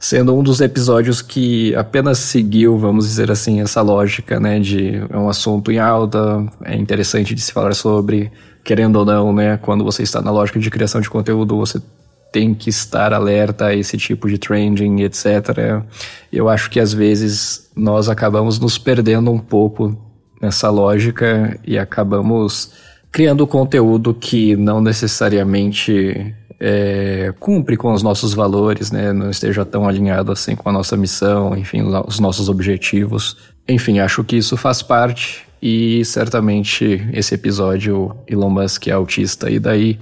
sendo 0.00 0.34
um 0.34 0.42
dos 0.42 0.62
episódios 0.62 1.20
que 1.20 1.74
apenas 1.74 2.18
seguiu, 2.18 2.78
vamos 2.78 3.06
dizer 3.06 3.30
assim, 3.30 3.60
essa 3.60 3.82
lógica, 3.82 4.40
né, 4.40 4.58
de 4.58 4.96
é 5.10 5.16
um 5.16 5.28
assunto 5.28 5.70
em 5.70 5.78
alta, 5.78 6.42
é 6.64 6.74
interessante 6.74 7.34
de 7.34 7.40
se 7.42 7.52
falar 7.52 7.74
sobre, 7.74 8.32
querendo 8.64 8.96
ou 8.96 9.04
não, 9.04 9.30
né, 9.30 9.58
quando 9.58 9.84
você 9.84 10.02
está 10.02 10.22
na 10.22 10.30
lógica 10.30 10.58
de 10.58 10.70
criação 10.70 11.02
de 11.02 11.10
conteúdo, 11.10 11.54
você 11.54 11.82
tem 12.32 12.54
que 12.54 12.70
estar 12.70 13.12
alerta 13.12 13.66
a 13.66 13.74
esse 13.74 13.98
tipo 13.98 14.26
de 14.26 14.38
trending, 14.38 15.02
etc. 15.02 15.82
Eu 16.32 16.48
acho 16.48 16.70
que 16.70 16.80
às 16.80 16.94
vezes 16.94 17.70
nós 17.76 18.08
acabamos 18.08 18.58
nos 18.58 18.78
perdendo 18.78 19.30
um 19.30 19.38
pouco 19.38 19.94
nessa 20.40 20.70
lógica 20.70 21.58
e 21.66 21.76
acabamos 21.76 22.72
criando 23.12 23.46
conteúdo 23.46 24.14
que 24.14 24.56
não 24.56 24.80
necessariamente 24.80 26.34
é, 26.60 27.32
cumpre 27.40 27.76
com 27.76 27.90
os 27.92 28.02
nossos 28.02 28.34
valores, 28.34 28.90
né? 28.90 29.12
Não 29.14 29.30
esteja 29.30 29.64
tão 29.64 29.88
alinhado 29.88 30.30
assim 30.30 30.54
com 30.54 30.68
a 30.68 30.72
nossa 30.72 30.94
missão, 30.96 31.56
enfim, 31.56 31.82
os 31.82 32.20
nossos 32.20 32.50
objetivos. 32.50 33.36
Enfim, 33.66 33.98
acho 33.98 34.22
que 34.22 34.36
isso 34.36 34.56
faz 34.58 34.82
parte 34.82 35.46
e 35.62 36.04
certamente 36.04 37.08
esse 37.12 37.34
episódio 37.34 38.14
Elon 38.26 38.50
Musk 38.50 38.88
é 38.88 38.92
autista 38.92 39.50
e 39.50 39.58
daí 39.58 39.98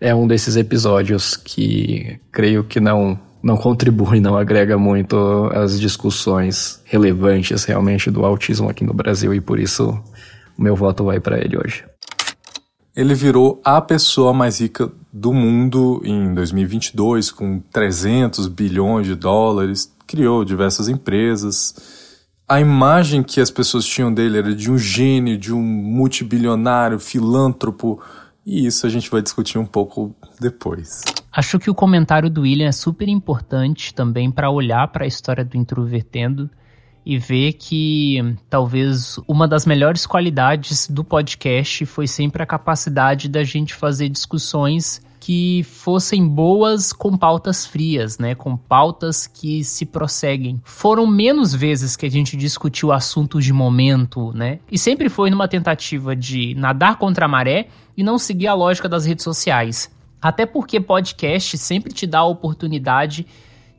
é 0.00 0.14
um 0.14 0.26
desses 0.26 0.56
episódios 0.56 1.36
que 1.36 2.18
creio 2.32 2.64
que 2.64 2.80
não 2.80 3.18
não 3.42 3.56
contribui, 3.56 4.20
não 4.20 4.36
agrega 4.36 4.76
muito 4.76 5.16
às 5.54 5.80
discussões 5.80 6.82
relevantes 6.84 7.64
realmente 7.64 8.10
do 8.10 8.22
autismo 8.24 8.68
aqui 8.68 8.84
no 8.84 8.92
Brasil 8.92 9.32
e 9.32 9.40
por 9.40 9.58
isso 9.58 9.98
o 10.58 10.62
meu 10.62 10.76
voto 10.76 11.04
vai 11.04 11.18
para 11.20 11.38
ele 11.38 11.56
hoje. 11.56 11.82
Ele 12.94 13.14
virou 13.14 13.58
a 13.64 13.80
pessoa 13.80 14.34
mais 14.34 14.60
rica 14.60 14.92
do 15.12 15.32
mundo 15.32 16.00
em 16.04 16.32
2022, 16.34 17.30
com 17.30 17.60
300 17.72 18.46
bilhões 18.46 19.06
de 19.06 19.14
dólares, 19.14 19.92
criou 20.06 20.44
diversas 20.44 20.88
empresas. 20.88 21.74
A 22.48 22.60
imagem 22.60 23.22
que 23.22 23.40
as 23.40 23.50
pessoas 23.50 23.84
tinham 23.84 24.12
dele 24.12 24.38
era 24.38 24.54
de 24.54 24.70
um 24.70 24.78
gênio, 24.78 25.38
de 25.38 25.52
um 25.52 25.62
multibilionário, 25.62 26.98
filântropo, 26.98 28.00
e 28.44 28.66
isso 28.66 28.86
a 28.86 28.90
gente 28.90 29.10
vai 29.10 29.22
discutir 29.22 29.58
um 29.58 29.66
pouco 29.66 30.14
depois. 30.40 31.02
Acho 31.32 31.58
que 31.58 31.70
o 31.70 31.74
comentário 31.74 32.28
do 32.28 32.42
William 32.42 32.66
é 32.66 32.72
super 32.72 33.08
importante 33.08 33.94
também 33.94 34.30
para 34.30 34.50
olhar 34.50 34.88
para 34.88 35.04
a 35.04 35.08
história 35.08 35.44
do 35.44 35.56
Introvertendo 35.56 36.50
e 37.10 37.18
ver 37.18 37.54
que 37.54 38.36
talvez 38.48 39.18
uma 39.26 39.48
das 39.48 39.66
melhores 39.66 40.06
qualidades 40.06 40.86
do 40.86 41.02
podcast 41.02 41.84
foi 41.84 42.06
sempre 42.06 42.40
a 42.40 42.46
capacidade 42.46 43.28
da 43.28 43.42
gente 43.42 43.74
fazer 43.74 44.08
discussões 44.08 45.02
que 45.18 45.64
fossem 45.64 46.24
boas 46.24 46.92
com 46.92 47.18
pautas 47.18 47.66
frias, 47.66 48.16
né? 48.16 48.36
Com 48.36 48.56
pautas 48.56 49.26
que 49.26 49.64
se 49.64 49.84
prosseguem. 49.84 50.62
Foram 50.64 51.04
menos 51.04 51.52
vezes 51.52 51.96
que 51.96 52.06
a 52.06 52.10
gente 52.10 52.36
discutiu 52.36 52.92
assuntos 52.92 53.44
de 53.44 53.52
momento, 53.52 54.32
né? 54.32 54.60
E 54.70 54.78
sempre 54.78 55.08
foi 55.08 55.30
numa 55.30 55.48
tentativa 55.48 56.14
de 56.14 56.54
nadar 56.54 56.96
contra 56.96 57.24
a 57.24 57.28
maré 57.28 57.66
e 57.96 58.04
não 58.04 58.18
seguir 58.18 58.46
a 58.46 58.54
lógica 58.54 58.88
das 58.88 59.04
redes 59.04 59.24
sociais. 59.24 59.90
Até 60.22 60.46
porque 60.46 60.78
podcast 60.78 61.58
sempre 61.58 61.92
te 61.92 62.06
dá 62.06 62.20
a 62.20 62.24
oportunidade 62.26 63.26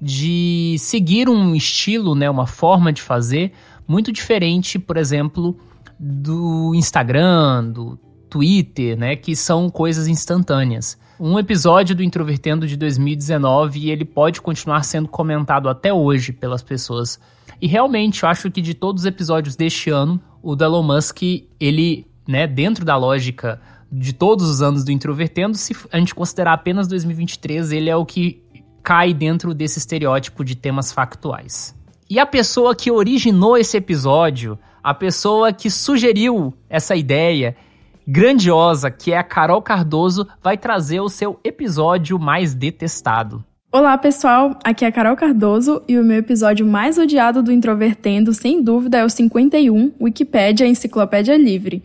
de 0.01 0.75
seguir 0.79 1.29
um 1.29 1.55
estilo, 1.55 2.15
né, 2.15 2.29
uma 2.29 2.47
forma 2.47 2.91
de 2.91 3.01
fazer 3.01 3.53
muito 3.87 4.11
diferente, 4.11 4.79
por 4.79 4.97
exemplo, 4.97 5.55
do 5.99 6.73
Instagram, 6.73 7.65
do 7.65 7.99
Twitter, 8.29 8.97
né, 8.97 9.15
que 9.15 9.35
são 9.35 9.69
coisas 9.69 10.07
instantâneas. 10.07 10.97
Um 11.19 11.37
episódio 11.37 11.95
do 11.95 12.01
Introvertendo 12.01 12.65
de 12.65 12.75
2019 12.75 13.79
e 13.79 13.91
ele 13.91 14.05
pode 14.05 14.41
continuar 14.41 14.81
sendo 14.83 15.07
comentado 15.07 15.69
até 15.69 15.93
hoje 15.93 16.31
pelas 16.31 16.63
pessoas. 16.63 17.19
E 17.61 17.67
realmente, 17.67 18.23
eu 18.23 18.29
acho 18.29 18.49
que 18.49 18.59
de 18.59 18.73
todos 18.73 19.03
os 19.03 19.05
episódios 19.05 19.55
deste 19.55 19.91
ano, 19.91 20.19
o 20.41 20.55
Elon 20.55 20.81
Musk, 20.81 21.21
ele, 21.59 22.07
né, 22.27 22.47
dentro 22.47 22.83
da 22.83 22.97
lógica 22.97 23.61
de 23.91 24.13
todos 24.13 24.49
os 24.49 24.61
anos 24.63 24.83
do 24.83 24.91
Introvertendo, 24.91 25.55
se 25.55 25.75
a 25.91 25.99
gente 25.99 26.15
considerar 26.15 26.53
apenas 26.53 26.87
2023, 26.87 27.71
ele 27.71 27.89
é 27.89 27.95
o 27.95 28.05
que 28.05 28.41
cai 28.83 29.13
dentro 29.13 29.53
desse 29.53 29.79
estereótipo 29.79 30.43
de 30.43 30.55
temas 30.55 30.91
factuais. 30.91 31.75
E 32.09 32.19
a 32.19 32.25
pessoa 32.25 32.75
que 32.75 32.91
originou 32.91 33.57
esse 33.57 33.77
episódio, 33.77 34.59
a 34.83 34.93
pessoa 34.93 35.53
que 35.53 35.69
sugeriu 35.69 36.53
essa 36.69 36.95
ideia 36.95 37.55
grandiosa, 38.07 38.91
que 38.91 39.11
é 39.11 39.17
a 39.17 39.23
Carol 39.23 39.61
Cardoso, 39.61 40.27
vai 40.41 40.57
trazer 40.57 40.99
o 40.99 41.09
seu 41.09 41.39
episódio 41.43 42.19
mais 42.19 42.53
detestado. 42.53 43.43
Olá, 43.71 43.97
pessoal. 43.97 44.59
Aqui 44.65 44.83
é 44.83 44.89
a 44.89 44.91
Carol 44.91 45.15
Cardoso 45.15 45.81
e 45.87 45.97
o 45.97 46.03
meu 46.03 46.17
episódio 46.17 46.65
mais 46.65 46.97
odiado 46.97 47.41
do 47.41 47.53
Introvertendo, 47.53 48.33
sem 48.33 48.61
dúvida, 48.61 48.97
é 48.97 49.05
o 49.05 49.09
51, 49.09 49.93
Wikipédia 50.01 50.67
Enciclopédia 50.67 51.37
Livre. 51.37 51.81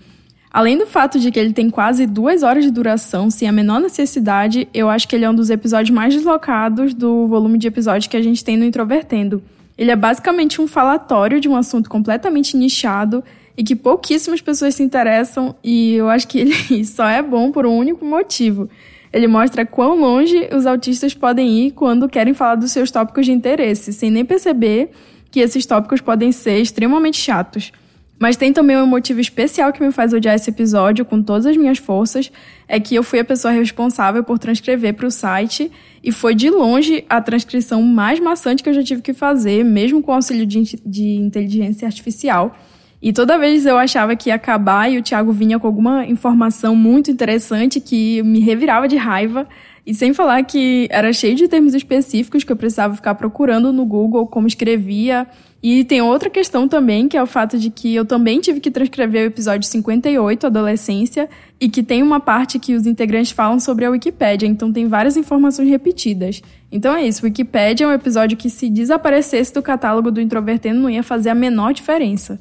Além 0.56 0.78
do 0.78 0.86
fato 0.86 1.18
de 1.18 1.30
que 1.30 1.38
ele 1.38 1.52
tem 1.52 1.68
quase 1.68 2.06
duas 2.06 2.42
horas 2.42 2.64
de 2.64 2.70
duração, 2.70 3.28
sem 3.28 3.46
a 3.46 3.52
menor 3.52 3.78
necessidade, 3.78 4.66
eu 4.72 4.88
acho 4.88 5.06
que 5.06 5.14
ele 5.14 5.26
é 5.26 5.28
um 5.28 5.34
dos 5.34 5.50
episódios 5.50 5.94
mais 5.94 6.14
deslocados 6.14 6.94
do 6.94 7.26
volume 7.26 7.58
de 7.58 7.66
episódios 7.66 8.06
que 8.06 8.16
a 8.16 8.22
gente 8.22 8.42
tem 8.42 8.56
no 8.56 8.64
Introvertendo. 8.64 9.42
Ele 9.76 9.90
é 9.90 9.96
basicamente 9.96 10.58
um 10.58 10.66
falatório 10.66 11.42
de 11.42 11.46
um 11.46 11.54
assunto 11.54 11.90
completamente 11.90 12.56
nichado 12.56 13.22
e 13.54 13.62
que 13.62 13.76
pouquíssimas 13.76 14.40
pessoas 14.40 14.74
se 14.74 14.82
interessam, 14.82 15.54
e 15.62 15.92
eu 15.92 16.08
acho 16.08 16.26
que 16.26 16.38
ele 16.38 16.54
só 16.86 17.06
é 17.06 17.20
bom 17.20 17.52
por 17.52 17.66
um 17.66 17.76
único 17.76 18.02
motivo. 18.06 18.66
Ele 19.12 19.26
mostra 19.26 19.66
quão 19.66 20.00
longe 20.00 20.48
os 20.54 20.64
autistas 20.64 21.12
podem 21.12 21.66
ir 21.66 21.72
quando 21.72 22.08
querem 22.08 22.32
falar 22.32 22.54
dos 22.54 22.72
seus 22.72 22.90
tópicos 22.90 23.26
de 23.26 23.32
interesse, 23.32 23.92
sem 23.92 24.10
nem 24.10 24.24
perceber 24.24 24.90
que 25.30 25.40
esses 25.40 25.66
tópicos 25.66 26.00
podem 26.00 26.32
ser 26.32 26.62
extremamente 26.62 27.18
chatos. 27.18 27.72
Mas 28.18 28.36
tem 28.36 28.52
também 28.52 28.76
um 28.78 28.86
motivo 28.86 29.20
especial 29.20 29.72
que 29.72 29.82
me 29.82 29.92
faz 29.92 30.12
odiar 30.12 30.34
esse 30.34 30.48
episódio 30.48 31.04
com 31.04 31.22
todas 31.22 31.44
as 31.44 31.56
minhas 31.56 31.78
forças, 31.78 32.32
é 32.66 32.80
que 32.80 32.94
eu 32.94 33.02
fui 33.02 33.18
a 33.18 33.24
pessoa 33.24 33.52
responsável 33.52 34.24
por 34.24 34.38
transcrever 34.38 34.94
para 34.94 35.06
o 35.06 35.10
site 35.10 35.70
e 36.02 36.10
foi 36.10 36.34
de 36.34 36.48
longe 36.48 37.04
a 37.10 37.20
transcrição 37.20 37.82
mais 37.82 38.18
maçante 38.18 38.62
que 38.62 38.68
eu 38.70 38.74
já 38.74 38.82
tive 38.82 39.02
que 39.02 39.12
fazer, 39.12 39.64
mesmo 39.64 40.02
com 40.02 40.12
o 40.12 40.14
auxílio 40.14 40.46
de, 40.46 40.80
de 40.84 41.16
inteligência 41.16 41.86
artificial. 41.86 42.56
E 43.02 43.12
toda 43.12 43.38
vez 43.38 43.66
eu 43.66 43.76
achava 43.76 44.16
que 44.16 44.30
ia 44.30 44.34
acabar 44.34 44.90
e 44.90 44.98
o 44.98 45.02
Thiago 45.02 45.30
vinha 45.30 45.58
com 45.58 45.66
alguma 45.66 46.06
informação 46.06 46.74
muito 46.74 47.10
interessante 47.10 47.80
que 47.80 48.22
me 48.22 48.40
revirava 48.40 48.88
de 48.88 48.96
raiva. 48.96 49.46
E 49.86 49.94
sem 49.94 50.12
falar 50.12 50.42
que 50.42 50.88
era 50.90 51.12
cheio 51.12 51.36
de 51.36 51.46
termos 51.46 51.72
específicos 51.72 52.42
que 52.42 52.50
eu 52.50 52.56
precisava 52.56 52.96
ficar 52.96 53.14
procurando 53.14 53.72
no 53.72 53.84
Google 53.84 54.26
como 54.26 54.48
escrevia. 54.48 55.28
E 55.62 55.84
tem 55.84 56.02
outra 56.02 56.28
questão 56.28 56.66
também, 56.66 57.06
que 57.06 57.16
é 57.16 57.22
o 57.22 57.26
fato 57.26 57.56
de 57.56 57.70
que 57.70 57.94
eu 57.94 58.04
também 58.04 58.40
tive 58.40 58.58
que 58.58 58.70
transcrever 58.70 59.22
o 59.22 59.26
episódio 59.26 59.66
58, 59.68 60.46
Adolescência, 60.46 61.28
e 61.60 61.68
que 61.68 61.84
tem 61.84 62.02
uma 62.02 62.18
parte 62.18 62.58
que 62.58 62.74
os 62.74 62.84
integrantes 62.84 63.30
falam 63.30 63.60
sobre 63.60 63.84
a 63.84 63.90
Wikipédia, 63.90 64.46
então 64.46 64.72
tem 64.72 64.88
várias 64.88 65.16
informações 65.16 65.68
repetidas. 65.68 66.42
Então 66.70 66.94
é 66.94 67.06
isso, 67.06 67.24
Wikipédia 67.24 67.84
é 67.84 67.88
um 67.88 67.92
episódio 67.92 68.36
que 68.36 68.50
se 68.50 68.68
desaparecesse 68.68 69.54
do 69.54 69.62
catálogo 69.62 70.10
do 70.10 70.20
Introvertendo 70.20 70.80
não 70.80 70.90
ia 70.90 71.02
fazer 71.02 71.30
a 71.30 71.34
menor 71.34 71.72
diferença. 71.72 72.38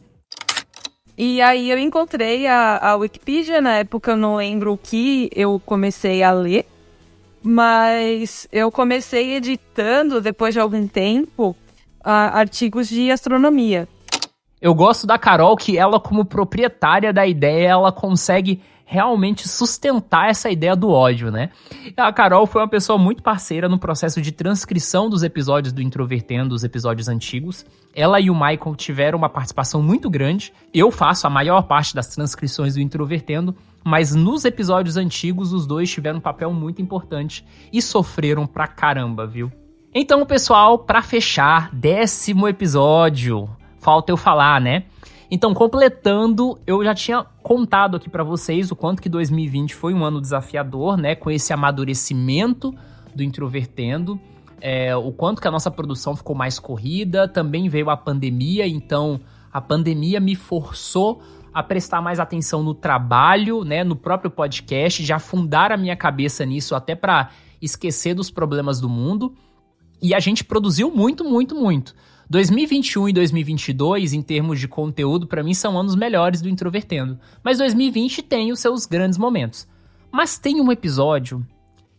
E 1.17 1.41
aí 1.41 1.69
eu 1.69 1.77
encontrei 1.77 2.45
a, 2.45 2.89
a 2.89 2.95
Wikipedia, 2.97 3.62
na 3.62 3.77
época 3.77 4.12
eu 4.12 4.17
não 4.17 4.36
lembro 4.36 4.73
o 4.73 4.77
que 4.77 5.29
eu 5.34 5.62
comecei 5.65 6.21
a 6.21 6.31
ler, 6.34 6.65
mas 7.45 8.47
eu 8.51 8.71
comecei 8.71 9.36
editando 9.36 10.19
depois 10.19 10.53
de 10.53 10.60
algum 10.60 10.88
tempo 10.88 11.55
artigos 12.03 12.89
de 12.89 13.12
astronomia. 13.12 13.88
Eu 14.62 14.73
gosto 14.73 15.05
da 15.05 15.17
Carol 15.17 15.55
que 15.55 15.77
ela, 15.77 15.99
como 15.99 16.25
proprietária 16.25 17.13
da 17.13 17.25
ideia, 17.25 17.69
ela 17.69 17.91
consegue 17.91 18.62
realmente 18.88 19.47
sustentar 19.47 20.29
essa 20.29 20.49
ideia 20.49 20.75
do 20.75 20.89
ódio, 20.89 21.31
né? 21.31 21.49
A 21.97 22.13
Carol 22.13 22.45
foi 22.45 22.62
uma 22.62 22.67
pessoa 22.67 22.99
muito 22.99 23.23
parceira 23.23 23.67
no 23.67 23.79
processo 23.79 24.21
de 24.21 24.31
transcrição 24.31 25.10
dos 25.10 25.23
episódios 25.23 25.73
do 25.73 25.81
Introvertendo, 25.81 26.53
os 26.53 26.63
episódios 26.63 27.08
antigos. 27.08 27.65
Ela 27.95 28.19
e 28.19 28.29
o 28.29 28.36
Michael 28.36 28.75
tiveram 28.75 29.17
uma 29.17 29.29
participação 29.29 29.81
muito 29.81 30.10
grande. 30.10 30.53
Eu 30.73 30.91
faço 30.91 31.25
a 31.25 31.29
maior 31.29 31.63
parte 31.63 31.95
das 31.95 32.08
transcrições 32.08 32.75
do 32.75 32.81
Introvertendo, 32.81 33.55
mas 33.85 34.15
nos 34.15 34.45
episódios 34.45 34.97
antigos 34.97 35.53
os 35.53 35.67
dois 35.67 35.91
tiveram 35.91 36.17
um 36.17 36.21
papel 36.21 36.51
muito 36.51 36.81
importante 36.81 37.45
e 37.71 37.79
sofreram 37.83 38.47
pra 38.47 38.65
caramba, 38.65 39.27
viu? 39.27 39.51
Então, 39.93 40.25
pessoal, 40.25 40.79
para 40.79 41.03
fechar, 41.03 41.69
décimo 41.71 42.47
episódio. 42.47 43.47
Falta 43.77 44.11
eu 44.11 44.17
falar, 44.17 44.59
né? 44.59 44.85
Então, 45.29 45.53
completando, 45.53 46.59
eu 46.65 46.83
já 46.83 46.95
tinha 46.95 47.23
contado 47.43 47.95
aqui 47.95 48.09
para 48.09 48.23
vocês 48.23 48.71
o 48.71 48.75
quanto 48.75 49.03
que 49.03 49.07
2020 49.07 49.75
foi 49.75 49.93
um 49.93 50.03
ano 50.03 50.19
desafiador, 50.19 50.97
né? 50.97 51.13
Com 51.13 51.29
esse 51.29 51.53
amadurecimento 51.53 52.73
do 53.13 53.21
Introvertendo, 53.21 54.19
é, 54.59 54.95
o 54.95 55.11
quanto 55.11 55.39
que 55.39 55.47
a 55.47 55.51
nossa 55.51 55.69
produção 55.69 56.15
ficou 56.15 56.35
mais 56.35 56.57
corrida. 56.57 57.27
Também 57.27 57.69
veio 57.69 57.91
a 57.91 57.95
pandemia, 57.95 58.67
então 58.67 59.21
a 59.53 59.61
pandemia 59.61 60.19
me 60.19 60.35
forçou 60.35 61.21
a 61.55 61.63
prestar 61.63 62.01
mais 62.01 62.19
atenção 62.19 62.61
no 62.61 62.73
trabalho, 62.73 63.63
né? 63.63 63.81
No 63.81 63.95
próprio 63.95 64.29
podcast, 64.29 65.01
de 65.01 65.13
afundar 65.13 65.71
a 65.71 65.77
minha 65.77 65.95
cabeça 65.95 66.45
nisso 66.45 66.75
até 66.75 66.95
para 66.95 67.29
esquecer 67.61 68.13
dos 68.13 68.29
problemas 68.29 68.81
do 68.81 68.89
mundo. 68.89 69.33
E 70.01 70.13
a 70.13 70.19
gente 70.19 70.43
produziu 70.43 70.91
muito, 70.91 71.23
muito, 71.23 71.55
muito. 71.55 71.95
2021 72.29 73.07
e 73.07 73.13
2022, 73.13 74.11
em 74.11 74.21
termos 74.21 74.59
de 74.59 74.67
conteúdo, 74.67 75.27
para 75.27 75.41
mim 75.41 75.53
são 75.53 75.79
anos 75.79 75.95
melhores 75.95 76.41
do 76.41 76.49
Introvertendo. 76.49 77.17
Mas 77.41 77.59
2020 77.59 78.21
tem 78.21 78.51
os 78.51 78.59
seus 78.59 78.85
grandes 78.85 79.17
momentos. 79.17 79.65
Mas 80.11 80.37
tem 80.37 80.59
um 80.59 80.69
episódio 80.73 81.47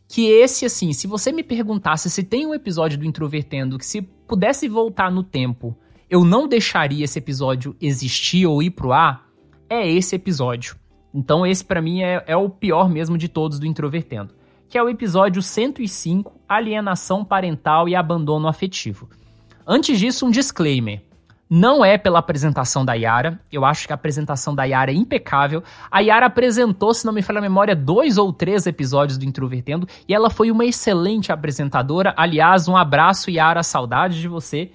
que 0.07 0.27
esse, 0.27 0.67
assim, 0.67 0.93
se 0.93 1.07
você 1.07 1.33
me 1.33 1.43
perguntasse 1.43 2.11
se 2.11 2.23
tem 2.23 2.45
um 2.45 2.53
episódio 2.53 2.99
do 2.99 3.07
Introvertendo 3.07 3.79
que 3.79 3.87
se 3.87 4.03
pudesse 4.03 4.69
voltar 4.69 5.11
no 5.11 5.23
tempo, 5.23 5.75
eu 6.11 6.23
não 6.25 6.47
deixaria 6.47 7.07
esse 7.07 7.19
episódio 7.19 7.75
existir 7.81 8.47
ou 8.47 8.63
ir 8.63 8.73
pro 8.73 8.93
ar, 8.93 9.26
é 9.69 9.89
esse 9.89 10.17
episódio. 10.17 10.77
Então 11.15 11.47
esse 11.47 11.65
para 11.65 11.81
mim 11.81 12.03
é, 12.03 12.23
é 12.27 12.37
o 12.37 12.49
pior 12.49 12.89
mesmo 12.89 13.17
de 13.17 13.29
todos 13.29 13.59
do 13.59 13.67
Introvertendo 13.67 14.35
que 14.69 14.77
é 14.77 14.83
o 14.83 14.89
episódio 14.89 15.41
105, 15.43 16.33
Alienação 16.49 17.25
Parental 17.25 17.89
e 17.89 17.95
Abandono 17.95 18.49
Afetivo. 18.49 19.09
Antes 19.67 19.99
disso, 19.99 20.27
um 20.27 20.31
disclaimer. 20.31 21.03
Não 21.49 21.85
é 21.85 21.97
pela 21.97 22.19
apresentação 22.19 22.85
da 22.85 22.95
Yara. 22.95 23.41
Eu 23.53 23.65
acho 23.65 23.87
que 23.87 23.93
a 23.93 23.95
apresentação 23.95 24.53
da 24.53 24.65
Yara 24.65 24.91
é 24.91 24.95
impecável. 24.95 25.63
A 25.89 26.01
Yara 26.01 26.27
apresentou, 26.27 26.93
se 26.93 27.07
não 27.07 27.13
me 27.13 27.23
falha 27.23 27.39
a 27.39 27.43
memória, 27.43 27.77
dois 27.77 28.19
ou 28.19 28.33
três 28.33 28.67
episódios 28.67 29.17
do 29.17 29.25
Introvertendo 29.25 29.87
e 30.09 30.15
ela 30.15 30.29
foi 30.29 30.51
uma 30.51 30.65
excelente 30.65 31.31
apresentadora. 31.31 32.13
Aliás, 32.17 32.67
um 32.67 32.77
abraço, 32.77 33.31
Yara, 33.31 33.63
saudade 33.63 34.21
de 34.21 34.27
você. 34.27 34.73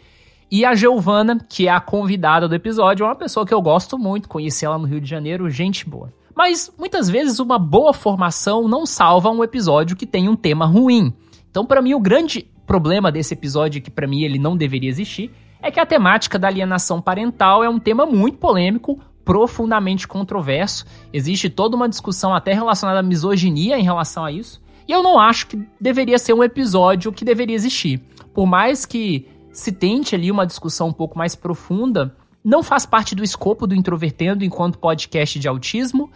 E 0.51 0.65
a 0.65 0.75
Giovana, 0.75 1.39
que 1.47 1.69
é 1.69 1.71
a 1.71 1.79
convidada 1.79 2.45
do 2.45 2.53
episódio, 2.53 3.05
é 3.05 3.07
uma 3.07 3.15
pessoa 3.15 3.45
que 3.45 3.53
eu 3.53 3.61
gosto 3.61 3.97
muito, 3.97 4.27
conheci 4.27 4.65
ela 4.65 4.77
no 4.77 4.85
Rio 4.85 4.99
de 4.99 5.09
Janeiro, 5.09 5.49
gente 5.49 5.89
boa. 5.89 6.11
Mas 6.35 6.69
muitas 6.77 7.09
vezes 7.09 7.39
uma 7.39 7.57
boa 7.57 7.93
formação 7.93 8.67
não 8.67 8.85
salva 8.85 9.29
um 9.29 9.45
episódio 9.45 9.95
que 9.95 10.05
tem 10.05 10.27
um 10.27 10.35
tema 10.35 10.65
ruim. 10.65 11.13
Então, 11.49 11.65
para 11.65 11.81
mim, 11.81 11.93
o 11.93 12.01
grande 12.01 12.45
problema 12.67 13.09
desse 13.09 13.33
episódio, 13.33 13.81
que 13.81 13.89
para 13.89 14.05
mim 14.05 14.23
ele 14.23 14.37
não 14.37 14.57
deveria 14.57 14.89
existir, 14.89 15.31
é 15.61 15.71
que 15.71 15.79
a 15.79 15.85
temática 15.85 16.37
da 16.37 16.49
alienação 16.49 17.01
parental 17.01 17.63
é 17.63 17.69
um 17.69 17.79
tema 17.79 18.05
muito 18.05 18.37
polêmico, 18.37 18.99
profundamente 19.23 20.05
controverso. 20.05 20.85
Existe 21.13 21.49
toda 21.49 21.77
uma 21.77 21.87
discussão 21.87 22.35
até 22.35 22.53
relacionada 22.53 22.99
à 22.99 23.03
misoginia 23.03 23.79
em 23.79 23.83
relação 23.83 24.25
a 24.25 24.31
isso. 24.33 24.61
E 24.85 24.91
eu 24.91 25.01
não 25.01 25.17
acho 25.17 25.47
que 25.47 25.65
deveria 25.79 26.19
ser 26.19 26.33
um 26.33 26.43
episódio 26.43 27.13
que 27.13 27.23
deveria 27.23 27.55
existir. 27.55 28.01
Por 28.33 28.45
mais 28.45 28.85
que 28.85 29.27
se 29.51 29.71
tente 29.71 30.15
ali 30.15 30.31
uma 30.31 30.45
discussão 30.45 30.87
um 30.87 30.93
pouco 30.93 31.17
mais 31.17 31.35
profunda, 31.35 32.15
não 32.43 32.63
faz 32.63 32.85
parte 32.85 33.13
do 33.13 33.23
escopo 33.23 33.67
do 33.67 33.75
Introvertendo 33.75 34.43
enquanto 34.43 34.79
podcast 34.79 35.37
de 35.37 35.47
autismo. 35.47 36.09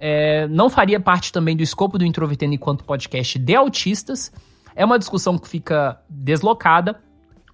É, 0.00 0.46
não 0.48 0.68
faria 0.68 0.98
parte 0.98 1.32
também 1.32 1.56
do 1.56 1.62
escopo 1.62 1.98
do 1.98 2.04
Introvertendo 2.04 2.54
enquanto 2.54 2.84
podcast 2.84 3.38
de 3.38 3.54
autistas. 3.54 4.32
É 4.74 4.84
uma 4.84 4.98
discussão 4.98 5.38
que 5.38 5.48
fica 5.48 6.00
deslocada. 6.08 7.00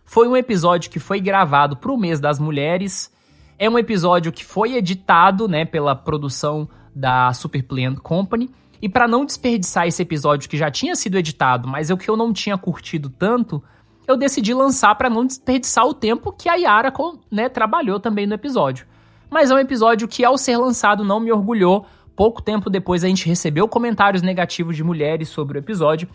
Foi 0.05 0.29
um 0.29 0.37
episódio 0.37 0.91
que 0.91 0.99
foi 0.99 1.21
gravado 1.21 1.77
para 1.77 1.93
o 1.93 1.97
mês 1.97 2.21
das 2.21 2.39
mulheres. 2.39 3.13
É 3.59 3.69
um 3.69 3.79
episódio 3.79 4.33
que 4.33 4.45
foi 4.45 4.75
editado 4.75 5.49
né, 5.49 5.65
pela 5.65 5.95
produção 5.95 6.69
da 6.95 7.33
Super 7.33 7.63
Plan 7.63 7.95
Company. 7.97 8.51
E 8.81 8.89
para 8.89 9.09
não 9.09 9.25
desperdiçar 9.25 9.87
esse 9.87 10.03
episódio 10.03 10.49
que 10.49 10.59
já 10.59 10.71
tinha 10.71 10.95
sido 10.95 11.17
editado, 11.17 11.67
mas 11.67 11.91
é 11.91 11.95
o 11.95 11.97
que 11.97 12.09
eu 12.09 12.17
não 12.17 12.33
tinha 12.33 12.59
curtido 12.59 13.09
tanto, 13.09 13.63
eu 14.07 14.17
decidi 14.17 14.53
lançar 14.53 14.95
para 14.95 15.11
não 15.11 15.27
desperdiçar 15.27 15.87
o 15.87 15.95
tempo 15.95 16.33
que 16.33 16.49
a 16.49 16.55
Yara 16.55 16.93
né, 17.31 17.49
trabalhou 17.49 17.99
também 17.99 18.27
no 18.27 18.35
episódio. 18.35 18.87
Mas 19.31 19.51
é 19.51 19.55
um 19.55 19.59
episódio 19.59 20.07
que, 20.07 20.25
ao 20.25 20.39
ser 20.39 20.57
lançado, 20.57 21.03
não 21.03 21.19
me 21.19 21.33
orgulhou. 21.33 21.87
Pouco 22.15 22.43
tempo 22.43 22.71
depois 22.71 23.03
a 23.03 23.09
gente 23.09 23.27
recebeu 23.27 23.67
comentários 23.67 24.23
negativos 24.23 24.77
de 24.77 24.85
mulheres 24.85 25.29
sobre 25.29 25.59
o 25.59 25.61
episódio. 25.61 26.09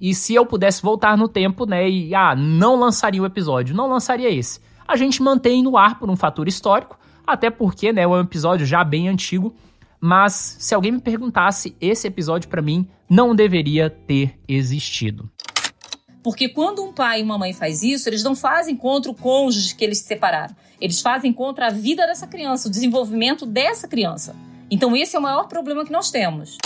E 0.00 0.14
se 0.14 0.34
eu 0.34 0.44
pudesse 0.44 0.82
voltar 0.82 1.16
no 1.16 1.28
tempo, 1.28 1.64
né, 1.64 1.88
e 1.88 2.14
ah, 2.14 2.34
não 2.36 2.78
lançaria 2.78 3.22
o 3.22 3.26
episódio, 3.26 3.74
não 3.74 3.88
lançaria 3.88 4.28
esse. 4.28 4.60
A 4.86 4.96
gente 4.96 5.22
mantém 5.22 5.62
no 5.62 5.76
ar 5.76 5.98
por 5.98 6.10
um 6.10 6.16
fator 6.16 6.46
histórico, 6.46 6.98
até 7.26 7.48
porque, 7.48 7.92
né, 7.92 8.02
é 8.02 8.06
um 8.06 8.20
episódio 8.20 8.66
já 8.66 8.84
bem 8.84 9.08
antigo. 9.08 9.54
Mas 9.98 10.56
se 10.60 10.74
alguém 10.74 10.92
me 10.92 11.00
perguntasse, 11.00 11.74
esse 11.80 12.06
episódio 12.06 12.48
para 12.50 12.60
mim 12.60 12.86
não 13.08 13.34
deveria 13.34 13.88
ter 13.88 14.38
existido. 14.46 15.30
Porque 16.26 16.48
quando 16.48 16.82
um 16.82 16.92
pai 16.92 17.20
e 17.20 17.22
uma 17.22 17.38
mãe 17.38 17.52
faz 17.52 17.84
isso, 17.84 18.08
eles 18.08 18.24
não 18.24 18.34
fazem 18.34 18.74
contra 18.74 19.08
o 19.08 19.14
cônjuge 19.14 19.76
que 19.76 19.84
eles 19.84 19.98
se 19.98 20.06
separaram. 20.06 20.56
Eles 20.80 21.00
fazem 21.00 21.32
contra 21.32 21.68
a 21.68 21.70
vida 21.70 22.04
dessa 22.04 22.26
criança, 22.26 22.66
o 22.66 22.70
desenvolvimento 22.70 23.46
dessa 23.46 23.86
criança. 23.86 24.34
Então 24.68 24.96
esse 24.96 25.14
é 25.14 25.20
o 25.20 25.22
maior 25.22 25.46
problema 25.46 25.84
que 25.84 25.92
nós 25.92 26.10
temos. 26.10 26.58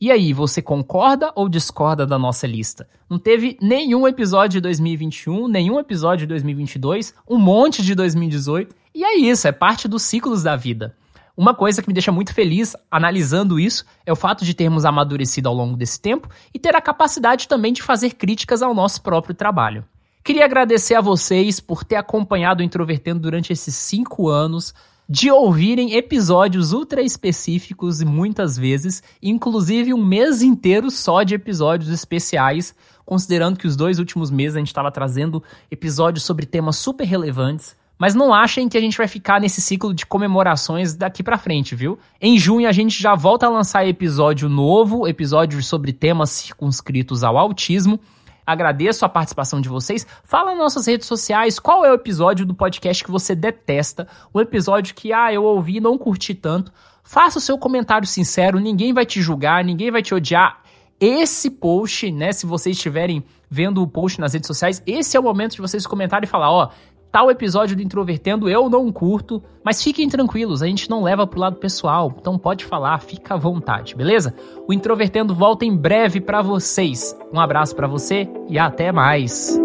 E 0.00 0.10
aí, 0.10 0.32
você 0.32 0.62
concorda 0.62 1.30
ou 1.36 1.46
discorda 1.46 2.06
da 2.06 2.18
nossa 2.18 2.46
lista? 2.46 2.88
Não 3.06 3.18
teve 3.18 3.58
nenhum 3.60 4.08
episódio 4.08 4.54
de 4.54 4.62
2021, 4.62 5.46
nenhum 5.46 5.78
episódio 5.78 6.26
de 6.26 6.28
2022, 6.28 7.12
um 7.28 7.38
monte 7.38 7.82
de 7.82 7.94
2018. 7.94 8.74
E 8.94 9.04
é 9.04 9.18
isso, 9.18 9.46
é 9.46 9.52
parte 9.52 9.86
dos 9.86 10.04
ciclos 10.04 10.42
da 10.42 10.56
vida. 10.56 10.96
Uma 11.36 11.54
coisa 11.54 11.82
que 11.82 11.88
me 11.88 11.92
deixa 11.92 12.10
muito 12.10 12.32
feliz 12.32 12.74
analisando 12.90 13.60
isso 13.60 13.84
é 14.06 14.12
o 14.12 14.16
fato 14.16 14.42
de 14.42 14.54
termos 14.54 14.86
amadurecido 14.86 15.50
ao 15.50 15.54
longo 15.54 15.76
desse 15.76 16.00
tempo 16.00 16.30
e 16.54 16.58
ter 16.58 16.74
a 16.74 16.80
capacidade 16.80 17.46
também 17.46 17.74
de 17.74 17.82
fazer 17.82 18.14
críticas 18.14 18.62
ao 18.62 18.74
nosso 18.74 19.02
próprio 19.02 19.34
trabalho. 19.34 19.84
Queria 20.24 20.46
agradecer 20.46 20.94
a 20.94 21.00
vocês 21.02 21.60
por 21.60 21.84
ter 21.84 21.96
acompanhado 21.96 22.60
o 22.60 22.64
Introvertendo 22.64 23.20
durante 23.20 23.52
esses 23.52 23.74
cinco 23.74 24.28
anos, 24.28 24.74
de 25.06 25.30
ouvirem 25.30 25.94
episódios 25.94 26.72
ultra 26.72 27.02
específicos 27.02 28.00
e 28.00 28.06
muitas 28.06 28.56
vezes, 28.56 29.02
inclusive 29.22 29.92
um 29.92 30.04
mês 30.04 30.40
inteiro 30.42 30.90
só 30.90 31.22
de 31.22 31.34
episódios 31.34 31.90
especiais, 31.90 32.74
considerando 33.04 33.58
que 33.58 33.66
os 33.66 33.76
dois 33.76 33.98
últimos 33.98 34.30
meses 34.30 34.56
a 34.56 34.58
gente 34.58 34.68
estava 34.68 34.90
trazendo 34.90 35.42
episódios 35.70 36.24
sobre 36.24 36.46
temas 36.46 36.76
super 36.76 37.04
relevantes 37.04 37.76
mas 37.98 38.14
não 38.14 38.32
achem 38.32 38.68
que 38.68 38.76
a 38.76 38.80
gente 38.80 38.98
vai 38.98 39.08
ficar 39.08 39.40
nesse 39.40 39.60
ciclo 39.60 39.94
de 39.94 40.04
comemorações 40.04 40.94
daqui 40.94 41.22
para 41.22 41.38
frente, 41.38 41.74
viu? 41.74 41.98
Em 42.20 42.38
junho 42.38 42.68
a 42.68 42.72
gente 42.72 43.00
já 43.00 43.14
volta 43.14 43.46
a 43.46 43.50
lançar 43.50 43.86
episódio 43.86 44.48
novo, 44.48 45.08
episódio 45.08 45.62
sobre 45.62 45.92
temas 45.92 46.30
circunscritos 46.30 47.24
ao 47.24 47.38
autismo. 47.38 47.98
Agradeço 48.46 49.04
a 49.04 49.08
participação 49.08 49.60
de 49.60 49.68
vocês. 49.68 50.06
Fala 50.22 50.50
nas 50.50 50.58
nossas 50.58 50.86
redes 50.86 51.06
sociais 51.06 51.58
qual 51.58 51.84
é 51.84 51.90
o 51.90 51.94
episódio 51.94 52.46
do 52.46 52.54
podcast 52.54 53.02
que 53.02 53.10
você 53.10 53.34
detesta, 53.34 54.06
o 54.32 54.40
episódio 54.40 54.94
que 54.94 55.12
ah, 55.12 55.32
eu 55.32 55.42
ouvi 55.42 55.78
e 55.78 55.80
não 55.80 55.98
curti 55.98 56.32
tanto. 56.34 56.72
Faça 57.02 57.38
o 57.38 57.40
seu 57.40 57.58
comentário 57.58 58.06
sincero, 58.06 58.60
ninguém 58.60 58.92
vai 58.92 59.06
te 59.06 59.20
julgar, 59.20 59.64
ninguém 59.64 59.90
vai 59.90 60.02
te 60.02 60.14
odiar. 60.14 60.60
Esse 61.00 61.50
post, 61.50 62.10
né, 62.10 62.32
se 62.32 62.46
vocês 62.46 62.76
estiverem 62.76 63.24
vendo 63.50 63.82
o 63.82 63.86
post 63.86 64.20
nas 64.20 64.32
redes 64.32 64.46
sociais, 64.46 64.82
esse 64.86 65.16
é 65.16 65.20
o 65.20 65.22
momento 65.22 65.52
de 65.52 65.60
vocês 65.60 65.86
comentarem 65.86 66.26
e 66.26 66.30
falar, 66.30 66.50
ó, 66.50 66.70
tal 67.16 67.30
episódio 67.30 67.74
do 67.74 67.80
Introvertendo 67.80 68.46
eu 68.46 68.68
não 68.68 68.92
curto, 68.92 69.42
mas 69.64 69.82
fiquem 69.82 70.06
tranquilos, 70.06 70.62
a 70.62 70.66
gente 70.66 70.90
não 70.90 71.02
leva 71.02 71.26
pro 71.26 71.40
lado 71.40 71.56
pessoal, 71.56 72.14
então 72.14 72.38
pode 72.38 72.62
falar, 72.62 72.98
fica 72.98 73.32
à 73.32 73.36
vontade, 73.38 73.96
beleza? 73.96 74.34
O 74.68 74.72
Introvertendo 74.74 75.34
volta 75.34 75.64
em 75.64 75.74
breve 75.74 76.20
para 76.20 76.42
vocês. 76.42 77.16
Um 77.32 77.40
abraço 77.40 77.74
para 77.74 77.86
você 77.86 78.28
e 78.50 78.58
até 78.58 78.92
mais. 78.92 79.58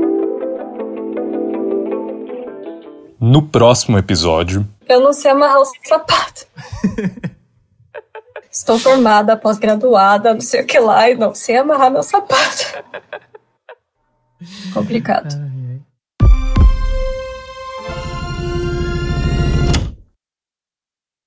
No 3.19 3.41
próximo 3.41 3.97
episódio. 3.97 4.65
Eu 4.87 5.01
não 5.01 5.11
sei 5.11 5.31
amarrar 5.31 5.59
o 5.59 5.65
sapato. 5.65 6.47
Estou 8.49 8.79
formada, 8.79 9.35
pós-graduada, 9.35 10.33
não 10.33 10.39
sei 10.39 10.61
o 10.61 10.65
que 10.65 10.79
lá, 10.79 11.09
e 11.09 11.15
não 11.15 11.35
sei 11.35 11.57
amarrar 11.57 11.91
meu 11.91 12.01
sapato. 12.01 12.81
Complicado. 14.73 15.60